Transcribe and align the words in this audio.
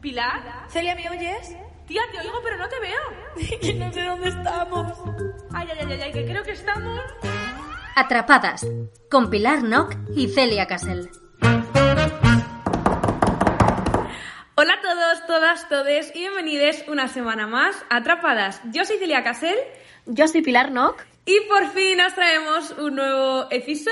¿Pilar? 0.00 0.40
Celia, 0.68 0.94
¿me 0.94 1.08
oyes? 1.10 1.54
Tía, 1.86 2.00
te 2.12 2.20
oigo, 2.20 2.40
pero 2.42 2.56
no 2.56 2.68
te 2.68 2.80
veo. 2.80 3.58
Que 3.60 3.74
no 3.74 3.92
sé 3.92 4.02
dónde 4.02 4.28
estamos. 4.30 4.98
Ay, 5.52 5.68
ay, 5.72 5.86
ay, 5.90 6.00
ay, 6.00 6.12
que 6.12 6.24
creo 6.24 6.42
que 6.42 6.52
estamos... 6.52 7.00
Atrapadas, 7.96 8.66
con 9.10 9.28
Pilar 9.28 9.62
Nock 9.62 9.94
y 10.16 10.28
Celia 10.28 10.66
Casel. 10.66 11.10
Hola 14.54 14.74
a 14.74 14.80
todos, 14.80 15.26
todas, 15.26 15.68
todes 15.68 16.12
y 16.14 16.20
bienvenidos 16.20 16.84
una 16.88 17.08
semana 17.08 17.46
más 17.46 17.76
a 17.90 17.96
Atrapadas. 17.96 18.60
Yo 18.72 18.84
soy 18.84 18.98
Celia 18.98 19.22
Casel 19.22 19.56
Yo 20.06 20.28
soy 20.28 20.42
Pilar 20.42 20.70
Nock. 20.70 21.02
y 21.26 21.40
por 21.48 21.68
fin 21.70 22.00
os 22.00 22.14
traemos 22.14 22.70
un 22.78 22.94
nuevo 22.94 23.46
episodio. 23.50 23.90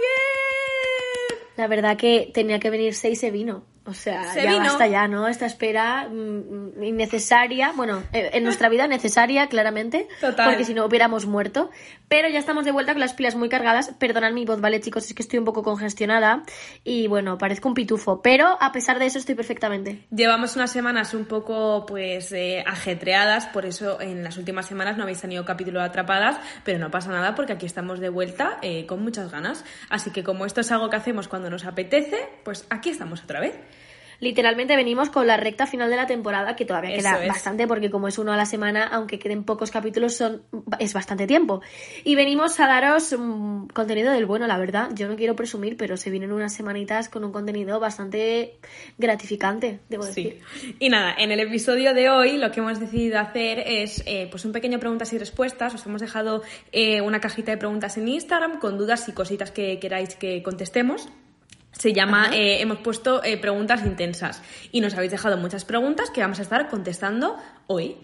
¡Bien! 0.00 1.38
La 1.56 1.66
verdad 1.66 1.96
que 1.96 2.30
tenía 2.34 2.58
que 2.60 2.70
venir 2.70 2.94
seis 2.94 3.18
y 3.18 3.20
se 3.20 3.30
vino. 3.30 3.64
O 3.90 3.94
sea, 3.94 4.32
Se 4.32 4.42
ya 4.42 4.50
vino. 4.52 4.64
basta 4.64 4.86
ya, 4.86 5.08
¿no? 5.08 5.28
Esta 5.28 5.46
espera 5.46 6.08
mm, 6.08 6.82
innecesaria, 6.82 7.72
bueno, 7.76 8.02
eh, 8.12 8.30
en 8.32 8.44
nuestra 8.44 8.68
vida 8.68 8.86
necesaria, 8.86 9.48
claramente, 9.48 10.08
Total. 10.20 10.48
porque 10.48 10.64
si 10.64 10.74
no 10.74 10.84
hubiéramos 10.86 11.26
muerto. 11.26 11.70
Pero 12.08 12.28
ya 12.28 12.38
estamos 12.38 12.64
de 12.64 12.72
vuelta 12.72 12.92
con 12.92 13.00
las 13.00 13.14
pilas 13.14 13.36
muy 13.36 13.48
cargadas. 13.48 13.92
Perdonad 13.98 14.32
mi 14.32 14.44
voz, 14.44 14.60
¿vale, 14.60 14.80
chicos? 14.80 15.06
Es 15.06 15.14
que 15.14 15.22
estoy 15.22 15.38
un 15.38 15.44
poco 15.44 15.62
congestionada 15.62 16.42
y, 16.84 17.06
bueno, 17.06 17.38
parezco 17.38 17.68
un 17.68 17.74
pitufo. 17.74 18.22
Pero, 18.22 18.56
a 18.60 18.72
pesar 18.72 18.98
de 18.98 19.06
eso, 19.06 19.18
estoy 19.18 19.34
perfectamente. 19.34 20.06
Llevamos 20.10 20.56
unas 20.56 20.70
semanas 20.70 21.14
un 21.14 21.24
poco 21.24 21.84
pues 21.86 22.32
eh, 22.32 22.64
ajetreadas, 22.66 23.46
por 23.46 23.66
eso 23.66 24.00
en 24.00 24.24
las 24.24 24.36
últimas 24.38 24.66
semanas 24.66 24.96
no 24.96 25.02
habéis 25.04 25.20
tenido 25.20 25.44
capítulo 25.44 25.80
de 25.80 25.86
Atrapadas, 25.86 26.38
pero 26.64 26.78
no 26.78 26.90
pasa 26.90 27.10
nada 27.10 27.34
porque 27.34 27.52
aquí 27.52 27.66
estamos 27.66 28.00
de 28.00 28.08
vuelta 28.08 28.58
eh, 28.62 28.86
con 28.86 29.02
muchas 29.02 29.30
ganas. 29.30 29.64
Así 29.88 30.10
que 30.10 30.24
como 30.24 30.46
esto 30.46 30.60
es 30.60 30.70
algo 30.72 30.90
que 30.90 30.96
hacemos 30.96 31.28
cuando 31.28 31.50
nos 31.50 31.64
apetece, 31.64 32.28
pues 32.44 32.66
aquí 32.70 32.90
estamos 32.90 33.22
otra 33.22 33.40
vez. 33.40 33.54
Literalmente 34.20 34.76
venimos 34.76 35.10
con 35.10 35.26
la 35.26 35.36
recta 35.36 35.66
final 35.66 35.90
de 35.90 35.96
la 35.96 36.06
temporada, 36.06 36.54
que 36.56 36.64
todavía 36.64 36.94
Eso 36.94 37.08
queda 37.08 37.22
es. 37.24 37.28
bastante, 37.28 37.66
porque 37.66 37.90
como 37.90 38.08
es 38.08 38.18
uno 38.18 38.32
a 38.32 38.36
la 38.36 38.46
semana, 38.46 38.86
aunque 38.86 39.18
queden 39.18 39.44
pocos 39.44 39.70
capítulos, 39.70 40.14
son 40.14 40.42
es 40.78 40.92
bastante 40.92 41.26
tiempo. 41.26 41.62
Y 42.04 42.14
venimos 42.14 42.60
a 42.60 42.66
daros 42.66 43.14
mm, 43.18 43.68
contenido 43.68 44.12
del 44.12 44.26
bueno, 44.26 44.46
la 44.46 44.58
verdad. 44.58 44.90
Yo 44.94 45.08
no 45.08 45.16
quiero 45.16 45.34
presumir, 45.34 45.76
pero 45.76 45.96
se 45.96 46.10
vienen 46.10 46.32
unas 46.32 46.52
semanitas 46.52 47.08
con 47.08 47.24
un 47.24 47.32
contenido 47.32 47.80
bastante 47.80 48.58
gratificante, 48.98 49.80
debo 49.88 50.04
decir. 50.04 50.40
Sí. 50.60 50.76
Y 50.78 50.88
nada, 50.90 51.14
en 51.18 51.32
el 51.32 51.40
episodio 51.40 51.94
de 51.94 52.10
hoy 52.10 52.36
lo 52.36 52.50
que 52.50 52.60
hemos 52.60 52.78
decidido 52.78 53.18
hacer 53.18 53.60
es 53.66 54.02
eh, 54.06 54.28
pues 54.30 54.44
un 54.44 54.52
pequeño 54.52 54.78
preguntas 54.78 55.12
y 55.12 55.18
respuestas. 55.18 55.74
Os 55.74 55.86
hemos 55.86 56.00
dejado 56.00 56.42
eh, 56.72 57.00
una 57.00 57.20
cajita 57.20 57.52
de 57.52 57.58
preguntas 57.58 57.96
en 57.96 58.08
Instagram 58.08 58.58
con 58.58 58.76
dudas 58.76 59.08
y 59.08 59.12
cositas 59.12 59.50
que 59.50 59.78
queráis 59.78 60.14
que 60.14 60.42
contestemos. 60.42 61.08
Se 61.80 61.94
llama, 61.94 62.28
eh, 62.34 62.60
hemos 62.60 62.76
puesto 62.80 63.24
eh, 63.24 63.38
preguntas 63.38 63.86
intensas 63.86 64.42
y 64.70 64.82
nos 64.82 64.92
habéis 64.92 65.12
dejado 65.12 65.38
muchas 65.38 65.64
preguntas 65.64 66.10
que 66.10 66.20
vamos 66.20 66.38
a 66.38 66.42
estar 66.42 66.68
contestando 66.68 67.38
hoy. 67.68 67.96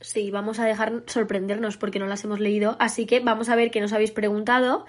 Sí, 0.00 0.32
vamos 0.32 0.58
a 0.58 0.66
dejar 0.66 1.04
sorprendernos 1.06 1.76
porque 1.76 2.00
no 2.00 2.06
las 2.06 2.24
hemos 2.24 2.40
leído, 2.40 2.76
así 2.80 3.06
que 3.06 3.20
vamos 3.20 3.48
a 3.48 3.54
ver 3.54 3.70
qué 3.70 3.80
nos 3.80 3.92
habéis 3.92 4.10
preguntado 4.10 4.86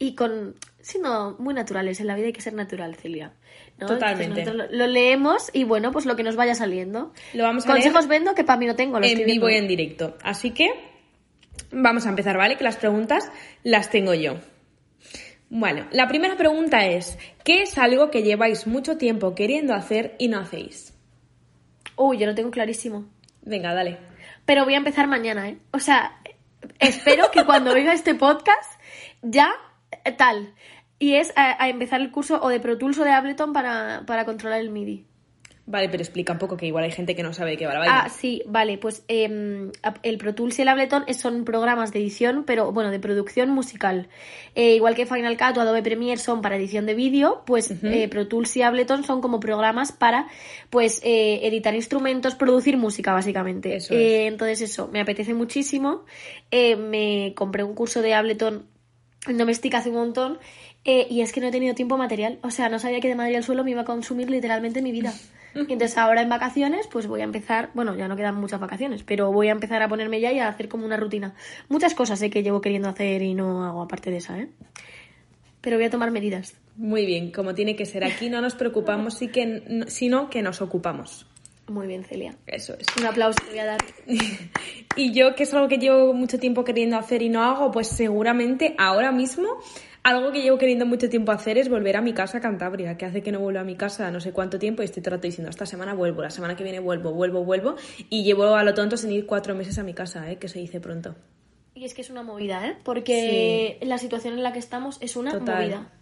y 0.00 0.16
con 0.16 0.56
siendo 0.80 1.36
muy 1.38 1.54
naturales, 1.54 2.00
en 2.00 2.08
la 2.08 2.16
vida 2.16 2.26
hay 2.26 2.32
que 2.32 2.40
ser 2.40 2.54
natural, 2.54 2.96
Celia. 2.96 3.34
¿no? 3.78 3.86
Totalmente. 3.86 4.52
Lo, 4.52 4.66
lo 4.66 4.86
leemos 4.88 5.50
y 5.52 5.62
bueno, 5.62 5.92
pues 5.92 6.06
lo 6.06 6.16
que 6.16 6.24
nos 6.24 6.34
vaya 6.34 6.56
saliendo. 6.56 7.12
Lo 7.34 7.44
vamos 7.44 7.66
a 7.66 7.70
Consejos 7.70 8.08
leer 8.08 8.20
vendo 8.20 8.34
que 8.34 8.42
para 8.42 8.58
mí 8.58 8.66
no 8.66 8.74
tengo, 8.74 8.98
lo 8.98 9.06
en 9.06 9.24
vivo 9.24 9.48
y 9.48 9.54
en 9.54 9.68
directo. 9.68 10.18
Así 10.24 10.50
que 10.50 10.72
vamos 11.70 12.04
a 12.06 12.08
empezar, 12.08 12.36
¿vale? 12.36 12.56
Que 12.56 12.64
las 12.64 12.78
preguntas 12.78 13.30
las 13.62 13.90
tengo 13.90 14.12
yo. 14.14 14.38
Bueno, 15.52 15.88
la 15.90 16.06
primera 16.06 16.36
pregunta 16.36 16.86
es, 16.86 17.18
¿qué 17.42 17.62
es 17.62 17.76
algo 17.76 18.12
que 18.12 18.22
lleváis 18.22 18.68
mucho 18.68 18.96
tiempo 18.96 19.34
queriendo 19.34 19.74
hacer 19.74 20.14
y 20.20 20.28
no 20.28 20.38
hacéis? 20.38 20.96
Uy, 21.96 22.18
yo 22.18 22.26
lo 22.26 22.36
tengo 22.36 22.52
clarísimo. 22.52 23.06
Venga, 23.42 23.74
dale. 23.74 23.98
Pero 24.44 24.64
voy 24.64 24.74
a 24.74 24.78
empezar 24.78 25.08
mañana, 25.08 25.48
¿eh? 25.48 25.58
O 25.72 25.80
sea, 25.80 26.20
espero 26.78 27.32
que 27.32 27.44
cuando 27.44 27.72
oiga 27.72 27.92
este 27.92 28.14
podcast 28.14 28.80
ya 29.22 29.50
eh, 30.04 30.12
tal. 30.12 30.54
Y 31.00 31.14
es 31.14 31.32
a, 31.34 31.60
a 31.60 31.68
empezar 31.68 32.00
el 32.00 32.12
curso 32.12 32.40
o 32.40 32.48
de 32.48 32.60
Pro 32.60 32.78
Tools 32.78 32.98
o 32.98 33.04
de 33.04 33.10
Ableton 33.10 33.52
para, 33.52 34.04
para 34.06 34.24
controlar 34.24 34.60
el 34.60 34.70
MIDI. 34.70 35.04
Vale, 35.70 35.88
pero 35.88 36.02
explica 36.02 36.32
un 36.32 36.40
poco 36.40 36.56
que 36.56 36.66
igual 36.66 36.82
hay 36.82 36.90
gente 36.90 37.14
que 37.14 37.22
no 37.22 37.32
sabe 37.32 37.52
de 37.52 37.56
qué 37.56 37.66
va 37.66 37.74
la 37.74 37.78
vaina. 37.78 38.02
Ah, 38.04 38.08
sí, 38.08 38.42
vale, 38.46 38.76
pues 38.76 39.04
em, 39.06 39.70
el 40.02 40.18
Pro 40.18 40.34
Tools 40.34 40.58
y 40.58 40.62
el 40.62 40.68
Ableton 40.68 41.04
es- 41.06 41.18
son 41.18 41.44
programas 41.44 41.92
de 41.92 42.00
edición, 42.00 42.42
pero 42.44 42.72
bueno, 42.72 42.90
de 42.90 42.98
producción 42.98 43.50
musical. 43.50 44.08
Eh, 44.56 44.74
igual 44.74 44.96
que 44.96 45.06
Final 45.06 45.36
Cut 45.36 45.56
o 45.58 45.60
Adobe 45.60 45.82
Premiere 45.82 46.16
son 46.20 46.42
para 46.42 46.56
edición 46.56 46.86
de 46.86 46.94
vídeo, 46.94 47.42
pues 47.46 47.70
eh, 47.84 48.08
Pro 48.08 48.26
Tools 48.26 48.56
y 48.56 48.62
Ableton 48.62 49.04
son 49.04 49.20
como 49.20 49.38
programas 49.38 49.92
para 49.92 50.26
pues 50.70 51.00
eh, 51.04 51.40
editar 51.46 51.74
instrumentos, 51.76 52.34
producir 52.34 52.76
música, 52.76 53.12
básicamente. 53.12 53.76
Eso 53.76 53.94
Eh, 53.94 54.26
entonces 54.26 54.60
eso, 54.62 54.88
me 54.88 55.00
apetece 55.00 55.34
muchísimo. 55.34 56.04
Eh, 56.50 56.74
me 56.74 57.32
compré 57.36 57.62
un 57.62 57.74
curso 57.74 58.02
de 58.02 58.14
Ableton 58.14 58.66
en 59.28 59.38
Domestic 59.38 59.74
hace 59.74 59.90
un 59.90 59.96
montón. 59.96 60.38
eh, 60.84 61.06
y 61.10 61.20
es 61.20 61.30
que 61.32 61.40
no 61.42 61.46
he 61.48 61.50
tenido 61.50 61.74
tiempo 61.74 61.96
material. 61.98 62.38
O 62.42 62.50
sea, 62.50 62.70
no 62.70 62.78
sabía 62.78 63.00
que 63.00 63.08
de 63.08 63.14
Madrid 63.14 63.36
al 63.36 63.44
suelo 63.44 63.62
me 63.64 63.70
iba 63.72 63.82
a 63.82 63.84
consumir 63.84 64.30
literalmente 64.30 64.80
mi 64.82 64.90
vida. 64.92 65.12
Entonces 65.54 65.96
ahora 65.98 66.22
en 66.22 66.28
vacaciones, 66.28 66.86
pues 66.86 67.06
voy 67.06 67.20
a 67.20 67.24
empezar, 67.24 67.70
bueno, 67.74 67.96
ya 67.96 68.08
no 68.08 68.16
quedan 68.16 68.36
muchas 68.36 68.60
vacaciones, 68.60 69.02
pero 69.02 69.32
voy 69.32 69.48
a 69.48 69.52
empezar 69.52 69.82
a 69.82 69.88
ponerme 69.88 70.20
ya 70.20 70.32
y 70.32 70.38
a 70.38 70.48
hacer 70.48 70.68
como 70.68 70.84
una 70.84 70.96
rutina. 70.96 71.34
Muchas 71.68 71.94
cosas 71.94 72.18
sé 72.18 72.30
que 72.30 72.42
llevo 72.42 72.60
queriendo 72.60 72.88
hacer 72.88 73.22
y 73.22 73.34
no 73.34 73.64
hago 73.64 73.82
aparte 73.82 74.10
de 74.10 74.18
esa, 74.18 74.38
¿eh? 74.38 74.48
Pero 75.60 75.76
voy 75.76 75.86
a 75.86 75.90
tomar 75.90 76.10
medidas. 76.10 76.54
Muy 76.76 77.04
bien, 77.04 77.32
como 77.32 77.54
tiene 77.54 77.76
que 77.76 77.84
ser. 77.84 78.04
Aquí 78.04 78.30
no 78.30 78.40
nos 78.40 78.54
preocupamos, 78.54 79.14
sí 79.18 79.28
que, 79.28 79.84
sino 79.88 80.30
que 80.30 80.40
nos 80.40 80.62
ocupamos. 80.62 81.26
Muy 81.70 81.86
bien, 81.86 82.04
Celia. 82.04 82.34
Eso 82.46 82.74
es. 82.78 82.86
Un 82.98 83.06
aplauso 83.06 83.38
te 83.44 83.50
voy 83.50 83.58
a 83.60 83.66
dar. 83.66 83.80
Y 84.96 85.12
yo, 85.12 85.36
que 85.36 85.44
es 85.44 85.54
algo 85.54 85.68
que 85.68 85.78
llevo 85.78 86.12
mucho 86.12 86.40
tiempo 86.40 86.64
queriendo 86.64 86.96
hacer 86.96 87.22
y 87.22 87.28
no 87.28 87.44
hago, 87.44 87.70
pues 87.70 87.86
seguramente 87.86 88.74
ahora 88.76 89.12
mismo 89.12 89.46
algo 90.02 90.32
que 90.32 90.42
llevo 90.42 90.58
queriendo 90.58 90.86
mucho 90.86 91.08
tiempo 91.08 91.32
hacer 91.32 91.58
es 91.58 91.68
volver 91.68 91.96
a 91.96 92.00
mi 92.02 92.12
casa 92.14 92.38
a 92.38 92.40
Cantabria, 92.40 92.96
que 92.96 93.04
hace 93.04 93.22
que 93.22 93.32
no 93.32 93.40
vuelvo 93.40 93.60
a 93.60 93.64
mi 93.64 93.76
casa 93.76 94.10
no 94.10 94.20
sé 94.20 94.32
cuánto 94.32 94.58
tiempo 94.58 94.82
y 94.82 94.86
estoy 94.86 95.02
todo 95.02 95.14
el 95.14 95.18
rato 95.18 95.26
diciendo, 95.28 95.50
esta 95.50 95.66
semana 95.66 95.94
vuelvo, 95.94 96.22
la 96.22 96.30
semana 96.30 96.56
que 96.56 96.64
viene 96.64 96.80
vuelvo, 96.80 97.12
vuelvo, 97.12 97.44
vuelvo 97.44 97.76
y 98.08 98.24
llevo 98.24 98.54
a 98.56 98.64
lo 98.64 98.72
tonto 98.74 98.96
sin 98.96 99.12
ir 99.12 99.26
cuatro 99.26 99.54
meses 99.54 99.78
a 99.78 99.82
mi 99.82 99.92
casa, 99.94 100.30
¿eh? 100.30 100.36
que 100.36 100.48
se 100.48 100.58
dice 100.58 100.80
pronto. 100.80 101.14
Y 101.74 101.84
es 101.84 101.94
que 101.94 102.02
es 102.02 102.10
una 102.10 102.22
movida, 102.22 102.66
¿eh? 102.66 102.76
Porque 102.84 103.78
la 103.82 103.96
situación 103.96 104.34
en 104.34 104.42
la 104.42 104.52
que 104.52 104.58
estamos 104.58 104.98
es 105.00 105.16
una 105.16 105.30
Total. 105.32 105.62
movida. 105.62 105.92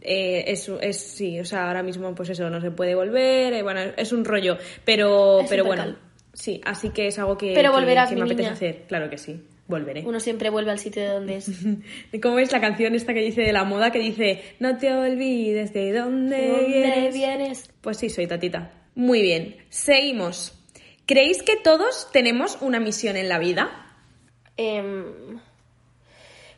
Eh, 0.00 0.44
es, 0.48 0.68
es, 0.80 0.96
sí, 0.98 1.38
o 1.40 1.44
sea, 1.44 1.66
ahora 1.68 1.82
mismo 1.82 2.14
pues 2.14 2.30
eso, 2.30 2.48
no 2.50 2.60
se 2.60 2.70
puede 2.70 2.94
volver, 2.94 3.52
eh, 3.52 3.62
bueno, 3.62 3.80
es 3.96 4.12
un 4.12 4.24
rollo, 4.24 4.56
pero, 4.84 5.40
Es 5.40 5.48
pero 5.50 5.64
bueno, 5.64 5.96
sí, 6.32 6.60
así 6.64 6.90
que 6.90 7.08
es 7.08 7.18
algo 7.18 7.36
que, 7.36 7.52
Pero 7.54 7.70
que- 7.72 7.76
volverás, 7.80 8.08
que 8.08 8.14
me 8.16 8.22
apetece 8.22 8.42
niña. 8.42 8.52
hacer, 8.52 8.82
claro 8.88 9.10
que 9.10 9.18
sí, 9.18 9.42
volveré. 9.68 10.02
Uno 10.04 10.18
siempre 10.18 10.50
vuelve 10.50 10.72
al 10.72 10.78
sitio 10.78 11.02
de 11.02 11.08
donde 11.08 11.36
es. 11.36 11.50
¿Cómo 12.22 12.38
es 12.40 12.50
la 12.50 12.60
canción 12.60 12.94
esta 12.94 13.14
que 13.14 13.20
dice 13.20 13.42
de 13.42 13.52
la 13.52 13.64
moda 13.64 13.92
que 13.92 14.00
dice 14.00 14.42
no 14.58 14.78
te 14.78 14.92
olvides 14.92 15.72
de 15.72 15.92
dónde, 15.92 16.48
¿Dónde 16.48 16.66
vienes"? 16.66 17.14
vienes? 17.14 17.70
Pues 17.80 17.98
sí, 17.98 18.10
soy 18.10 18.26
tatita. 18.26 18.72
Muy 18.94 19.22
bien, 19.22 19.56
seguimos. 19.68 20.54
¿Creéis 21.06 21.42
que 21.42 21.56
todos 21.56 22.10
tenemos 22.12 22.58
una 22.60 22.80
misión 22.80 23.16
en 23.16 23.28
la 23.28 23.38
vida? 23.38 23.70
Em, 24.56 25.38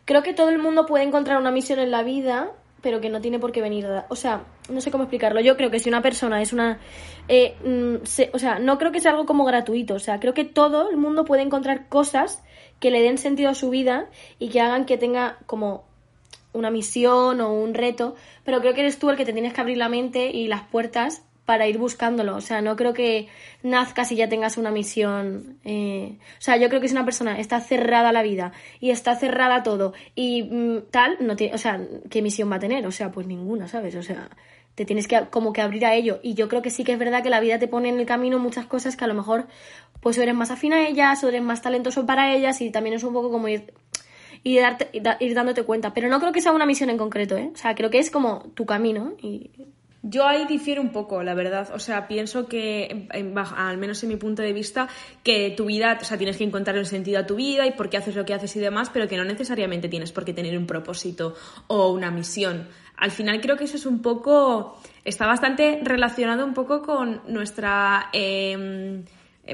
creo 0.06 0.23
que 0.23 0.33
todo 0.33 0.49
el 0.49 0.59
mundo 0.59 0.87
puede 0.87 1.05
encontrar 1.05 1.39
una 1.39 1.51
misión 1.51 1.79
en 1.79 1.91
la 1.91 2.03
vida, 2.03 2.51
pero 2.82 3.00
que 3.00 3.09
no 3.09 3.21
tiene 3.21 3.38
por 3.38 3.53
qué 3.53 3.61
venir. 3.61 3.87
O 4.09 4.17
sea, 4.17 4.44
no 4.69 4.81
sé 4.81 4.91
cómo 4.91 5.05
explicarlo. 5.05 5.41
Yo 5.41 5.56
creo 5.56 5.71
que 5.71 5.81
si 5.81 5.88
una 5.88 6.03
persona 6.03 6.41
es 6.43 6.53
una. 6.53 6.79
eh, 7.29 7.56
mm, 7.65 8.03
o 8.32 8.38
sea, 8.38 8.59
no 8.59 8.79
creo 8.79 8.93
que 8.93 9.00
sea 9.00 9.12
algo 9.12 9.27
como 9.27 9.44
gratuito. 9.44 9.94
O 9.94 9.99
sea, 9.99 10.21
creo 10.21 10.35
que 10.35 10.44
todo 10.44 10.91
el 10.91 10.97
mundo 10.97 11.25
puede 11.25 11.43
encontrar 11.43 11.88
cosas 11.88 12.43
que 12.81 12.91
le 12.91 13.03
den 13.03 13.19
sentido 13.19 13.50
a 13.50 13.55
su 13.55 13.71
vida 13.71 14.09
y 14.38 14.49
que 14.49 14.61
hagan 14.61 14.87
que 14.87 14.97
tenga 14.97 15.38
como 15.47 15.85
una 16.53 16.71
misión 16.71 17.41
o 17.41 17.53
un 17.53 17.75
reto, 17.75 18.17
pero 18.44 18.61
creo 18.61 18.75
que 18.75 18.81
eres 18.81 18.99
tú 18.99 19.11
el 19.11 19.17
que 19.17 19.25
te 19.25 19.32
tienes 19.32 19.53
que 19.53 19.61
abrir 19.61 19.77
la 19.77 19.88
mente 19.88 20.31
y 20.31 20.49
las 20.49 20.62
puertas 20.62 21.23
para 21.50 21.67
ir 21.67 21.79
buscándolo. 21.79 22.37
O 22.37 22.41
sea, 22.41 22.62
no 22.62 22.76
creo 22.76 22.94
que 22.94 23.26
nazcas 23.64 24.12
y 24.12 24.14
ya 24.14 24.29
tengas 24.29 24.56
una 24.56 24.70
misión. 24.70 25.58
eh, 25.64 26.17
O 26.38 26.41
sea, 26.41 26.56
yo 26.58 26.69
creo 26.69 26.81
que 26.81 26.87
si 26.87 26.94
una 26.94 27.05
persona 27.05 27.41
está 27.41 27.61
cerrada 27.61 28.11
a 28.11 28.12
la 28.12 28.23
vida 28.23 28.52
y 28.79 28.91
está 28.91 29.17
cerrada 29.17 29.56
a 29.56 29.62
todo 29.64 29.93
y 30.14 30.44
mm, 30.44 30.82
tal, 30.93 31.17
no 31.19 31.35
tiene, 31.35 31.52
o 31.52 31.58
sea, 31.58 31.81
¿qué 32.08 32.23
misión 32.23 32.52
va 32.52 32.56
a 32.56 32.61
tener? 32.61 32.87
O 32.87 32.93
sea, 32.93 33.11
pues 33.11 33.26
ninguna, 33.26 33.67
¿sabes? 33.67 33.97
O 33.97 34.02
sea, 34.05 34.31
te 34.76 34.85
tienes 34.85 35.08
que 35.08 35.23
como 35.29 35.52
que 35.52 35.61
abrir 35.61 35.85
a 35.87 35.94
ello. 35.97 36.20
Y 36.23 36.35
yo 36.35 36.49
creo 36.49 36.62
que 36.62 36.70
sí 36.70 36.85
que 36.85 36.93
es 36.93 37.00
verdad 37.00 37.25
que 37.25 37.31
la 37.31 37.41
vida 37.41 37.58
te 37.58 37.67
pone 37.67 37.88
en 37.88 37.99
el 37.99 38.06
camino 38.06 38.38
muchas 38.38 38.67
cosas 38.67 38.96
que 38.96 39.03
a 39.03 39.08
lo 39.08 39.14
mejor 39.14 39.49
pues 40.00 40.19
eres 40.19 40.37
más 40.37 40.53
afín 40.53 40.73
a 40.73 40.87
ellas 40.87 41.25
o 41.25 41.29
eres 41.31 41.43
más 41.43 41.62
talentoso 41.62 42.06
para 42.06 42.32
ellas 42.32 42.61
y 42.61 42.70
también 42.70 42.94
es 42.94 43.03
un 43.03 43.12
poco 43.12 43.29
como 43.32 43.49
ir, 43.49 43.75
y 44.44 44.56
darte, 44.56 44.88
ir 45.19 45.35
dándote 45.35 45.64
cuenta. 45.64 45.93
Pero 45.94 46.08
no 46.08 46.20
creo 46.20 46.31
que 46.31 46.43
sea 46.43 46.53
una 46.53 46.64
misión 46.64 46.91
en 46.91 46.96
concreto, 46.96 47.37
¿eh? 47.37 47.50
O 47.53 47.56
sea, 47.56 47.75
creo 47.75 47.91
que 47.91 47.99
es 47.99 48.12
como 48.12 48.44
tu 48.55 48.67
camino 48.67 49.14
y 49.20 49.50
yo 50.02 50.26
ahí 50.26 50.47
difiero 50.47 50.81
un 50.81 50.91
poco, 50.91 51.23
la 51.23 51.35
verdad. 51.35 51.69
O 51.75 51.79
sea, 51.79 52.08
pienso 52.08 52.47
que, 52.47 53.06
al 53.11 53.79
menos 53.79 54.02
en 54.02 54.08
mi 54.08 54.17
punto 54.17 54.43
de 54.43 54.52
vista, 54.52 54.88
que 55.23 55.50
tu 55.56 55.67
vida, 55.67 55.99
o 56.00 56.05
sea, 56.05 56.17
tienes 56.17 56.37
que 56.37 56.44
encontrar 56.44 56.76
el 56.76 56.87
sentido 56.87 57.20
a 57.20 57.26
tu 57.26 57.37
vida 57.37 57.67
y 57.67 57.73
por 57.73 57.91
qué 57.91 57.99
haces 57.99 58.17
lo 58.17 58.25
que 58.25 58.35
haces 58.35 58.55
y 58.56 58.61
demás, 58.61 58.91
pero 58.91 59.08
que 59.08 59.17
no 59.17 59.25
necesariamente 59.25 59.88
tienes 59.88 60.12
por 60.12 60.25
qué 60.25 60.32
tener 60.32 60.56
un 60.56 60.67
propósito 60.67 61.35
o 61.67 61.93
una 61.93 62.11
misión. 62.11 62.69
Al 62.97 63.11
final 63.11 63.41
creo 63.41 63.56
que 63.56 63.64
eso 63.64 63.76
es 63.76 63.87
un 63.87 64.00
poco, 64.00 64.79
está 65.05 65.26
bastante 65.26 65.81
relacionado 65.82 66.44
un 66.44 66.55
poco 66.55 66.82
con 66.82 67.23
nuestra... 67.26 68.08
Eh, 68.12 69.03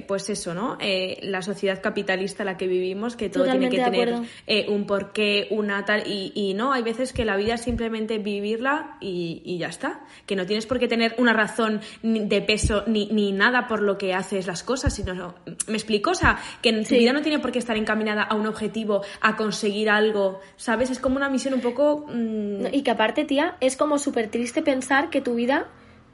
pues 0.02 0.28
eso, 0.30 0.54
¿no? 0.54 0.76
Eh, 0.80 1.18
la 1.22 1.42
sociedad 1.42 1.80
capitalista 1.82 2.42
en 2.42 2.46
la 2.46 2.56
que 2.56 2.66
vivimos, 2.66 3.16
que 3.16 3.28
todo 3.28 3.44
tiene 3.44 3.70
que 3.70 3.78
tener 3.78 4.14
eh, 4.46 4.66
un 4.68 4.86
porqué, 4.86 5.48
una 5.50 5.84
tal, 5.84 6.04
y, 6.06 6.54
no, 6.54 6.72
hay 6.72 6.82
veces 6.82 7.12
que 7.12 7.24
la 7.24 7.36
vida 7.36 7.54
es 7.54 7.62
simplemente 7.62 8.18
vivirla 8.18 8.96
y, 9.00 9.56
ya 9.58 9.68
está, 9.68 10.00
que 10.26 10.36
no 10.36 10.46
tienes 10.46 10.66
por 10.66 10.78
qué 10.78 10.88
tener 10.88 11.14
una 11.18 11.32
razón 11.32 11.80
de 12.02 12.42
peso 12.42 12.84
ni, 12.86 13.06
ni 13.06 13.32
nada 13.32 13.66
por 13.68 13.82
lo 13.82 13.98
que 13.98 14.14
haces 14.14 14.46
las 14.46 14.62
cosas, 14.62 14.94
sino, 14.94 15.34
me 15.66 15.74
explico, 15.74 16.10
o 16.10 16.14
sea, 16.14 16.38
que 16.62 16.70
en 16.70 16.84
tu 16.84 16.94
vida 16.94 17.12
no 17.12 17.22
tiene 17.22 17.38
por 17.38 17.52
qué 17.52 17.58
estar 17.58 17.76
encaminada 17.76 18.22
a 18.22 18.34
un 18.34 18.46
objetivo, 18.46 19.02
a 19.20 19.36
conseguir 19.36 19.90
algo, 19.90 20.40
¿sabes? 20.56 20.90
Es 20.90 20.98
como 20.98 21.16
una 21.16 21.28
misión 21.28 21.54
un 21.54 21.60
poco... 21.60 22.06
Mm, 22.08 22.66
y 22.72 22.82
que 22.82 22.90
aparte, 22.90 23.24
tía, 23.24 23.56
es 23.60 23.76
como 23.76 23.98
súper 23.98 24.28
triste 24.28 24.62
pensar 24.62 25.10
que 25.10 25.20
tu 25.20 25.34
vida... 25.34 25.68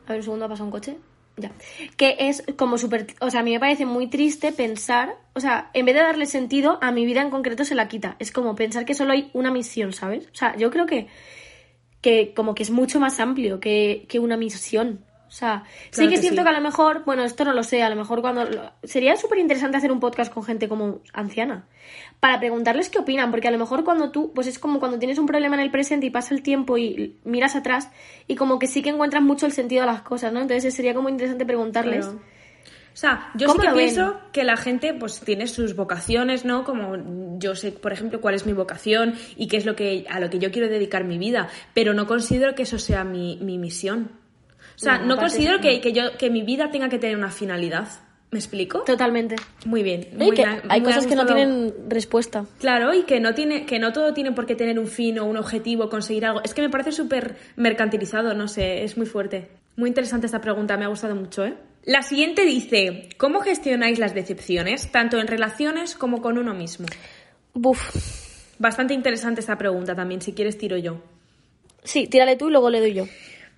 A 0.07 0.11
ver, 0.11 0.19
un 0.19 0.25
segundo, 0.25 0.45
ha 0.47 0.49
pasado 0.49 0.67
un 0.67 0.73
coche. 0.73 0.97
Ya. 1.37 1.53
Que 1.97 2.17
es 2.19 2.45
como 2.57 2.79
súper. 2.79 3.07
O 3.21 3.31
sea, 3.31 3.41
a 3.41 3.43
mí 3.43 3.53
me 3.53 3.61
parece 3.61 3.87
muy 3.87 4.09
triste 4.09 4.53
pensar. 4.53 5.17
O 5.35 5.41
sea, 5.41 5.71
en 5.73 5.87
vez 5.87 5.95
de 5.95 6.03
darle 6.03 6.27
sentido, 6.27 6.79
a 6.83 6.93
mi 6.93 7.07
vida 7.07 7.23
en 7.23 7.31
concreto 7.31 7.65
se 7.65 7.75
la 7.75 7.89
quita. 7.89 8.17
Es 8.19 8.33
como 8.33 8.55
pensar 8.55 8.85
que 8.85 8.95
solo 8.95 9.13
hay 9.13 9.31
una 9.33 9.51
misión, 9.51 9.93
¿sabes? 9.93 10.27
O 10.27 10.35
sea, 10.35 10.57
yo 10.57 10.71
creo 10.71 10.87
que. 10.87 11.09
Que 12.01 12.35
como 12.35 12.55
que 12.55 12.65
es 12.65 12.71
mucho 12.71 12.99
más 12.99 13.21
amplio 13.21 13.61
que, 13.61 14.07
que 14.09 14.19
una 14.19 14.37
misión. 14.37 15.05
O 15.33 15.35
sea, 15.35 15.65
sí 15.91 16.09
que 16.09 16.17
es 16.17 16.21
cierto 16.21 16.43
que 16.43 16.51
a 16.51 16.53
lo 16.53 16.61
mejor, 16.61 17.05
bueno, 17.07 17.25
esto 17.25 17.47
no 17.47 17.55
lo 17.55 17.63
sé, 17.63 17.83
a 17.83 17.89
lo 17.89 17.97
mejor 17.97 18.21
cuando... 18.21 18.45
Sería 18.85 19.17
súper 19.17 19.39
interesante 19.39 19.79
hacer 19.79 19.91
un 19.91 19.99
podcast 19.99 20.31
con 20.31 20.45
gente 20.45 20.69
como 20.69 21.01
anciana, 21.15 21.65
para 22.21 22.39
preguntarles 22.39 22.91
qué 22.91 22.99
opinan, 22.99 23.31
porque 23.31 23.49
a 23.49 23.51
lo 23.51 23.57
mejor 23.57 23.83
cuando 23.83 24.11
tú, 24.11 24.31
pues 24.35 24.47
es 24.47 24.59
como 24.59 24.79
cuando 24.79 24.99
tienes 24.99 25.17
un 25.17 25.25
problema 25.25 25.55
en 25.55 25.63
el 25.63 25.71
presente 25.71 26.05
y 26.05 26.11
pasa 26.11 26.35
el 26.35 26.43
tiempo 26.43 26.77
y 26.77 27.17
miras 27.25 27.57
atrás 27.57 27.89
y 28.27 28.35
como 28.35 28.59
que 28.59 28.67
sí 28.67 28.83
que 28.83 28.91
encuentras 28.91 29.23
mucho 29.23 29.47
el 29.47 29.53
sentido 29.53 29.81
de 29.81 29.87
las 29.87 30.03
cosas, 30.03 30.35
¿no? 30.35 30.43
Entonces 30.43 30.75
sería 30.75 30.93
como 30.93 31.09
interesante 31.09 31.47
preguntarles. 31.47 32.09
O 32.09 32.19
sea, 32.93 33.31
yo 33.35 33.49
sí 33.49 33.59
que 33.59 33.73
pienso 33.73 34.21
que 34.33 34.45
la 34.45 34.59
gente 34.59 34.93
pues 34.93 35.21
tiene 35.21 35.47
sus 35.47 35.75
vocaciones, 35.75 36.45
¿no? 36.45 36.63
Como 36.65 37.39
yo 37.39 37.55
sé, 37.55 37.73
por 37.73 37.95
ejemplo, 37.95 38.21
cuál 38.21 38.35
es 38.35 38.45
mi 38.45 38.53
vocación 38.53 39.15
y 39.35 39.49
qué 39.49 39.57
es 39.57 39.65
lo 39.65 39.77
que 39.77 40.05
a 40.11 40.21
lo 40.21 40.29
que 40.29 40.39
yo 40.39 40.51
quiero 40.51 40.69
dedicar 40.69 41.05
mi 41.05 41.17
vida, 41.17 41.49
pero 41.73 41.95
no 41.95 42.07
considero 42.07 42.55
que 42.55 42.65
eso 42.65 42.79
sea 42.79 43.03
mi, 43.03 43.39
mi 43.41 43.57
misión. 43.57 44.22
O 44.83 44.85
sea, 44.85 44.99
no, 44.99 45.17
considero 45.17 45.61
que, 45.61 45.81
que, 45.81 45.93
yo, 45.93 46.17
que 46.19 46.29
mi 46.29 46.43
vida 46.43 46.73
tenga 46.73 46.89
que 46.89 46.99
tener 46.99 47.17
una 47.17 47.31
finalidad. 47.31 47.89
¿Me 48.33 48.39
explico? 48.39 48.81
Totalmente. 48.81 49.37
Muy 49.67 49.83
bien. 49.83 50.09
hay 50.69 50.83
cosas 50.83 51.07
que 51.07 51.15
no 51.15 51.25
tienen 51.25 51.73
respuesta. 51.89 52.47
Claro, 52.59 52.93
y 52.93 53.03
que 53.03 53.21
no 53.21 53.35
tiene, 53.35 53.65
que 53.65 53.79
no 53.79 53.93
todo 53.93 54.13
tiene 54.13 54.33
por 54.33 54.47
qué 54.47 54.57
tener 54.57 54.79
un 54.79 54.89
fin 54.89 55.19
o 55.19 55.27
un 55.27 55.37
objetivo, 55.37 55.89
conseguir 55.89 56.25
algo. 56.25 56.41
Es 56.43 56.53
que 56.53 56.63
me 56.63 56.71
parece 56.71 56.91
súper 56.91 57.37
mercantilizado, 57.57 58.35
no 58.35 58.49
sé, 58.49 58.83
es 58.83 58.97
muy 58.97 59.07
fuerte. 59.07 59.51
Muy 59.77 59.89
interesante 59.89 60.27
esta 60.27 60.41
pregunta, 60.41 60.77
me 60.77 60.85
ha 60.85 60.89
gustado 60.89 61.15
mucho, 61.15 61.45
¿eh? 61.45 61.55
La 61.85 62.03
siguiente 62.03 62.45
dice, 62.45 63.11
¿cómo 63.19 63.41
gestionáis 63.41 63.99
las 63.99 64.15
decepciones, 64.15 64.91
tanto 64.91 65.21
en 65.21 65.27
relaciones 65.27 65.95
como 65.95 66.23
con 66.23 66.39
uno 66.39 66.55
mismo? 66.55 66.87
Buf. 67.55 68.57
Bastante 68.59 68.95
interesante 68.95 69.41
esta 69.41 69.59
pregunta 69.59 69.95
también, 69.95 70.23
si 70.23 70.33
quieres 70.33 70.57
tiro 70.57 70.79
yo. 70.79 71.03
Sí, 71.85 72.07
tírale 72.07 72.37
tú 72.37 72.49
y 72.49 72.53
luego 72.53 72.71
le 72.71 72.81
doy 72.81 72.95
yo. 72.95 73.05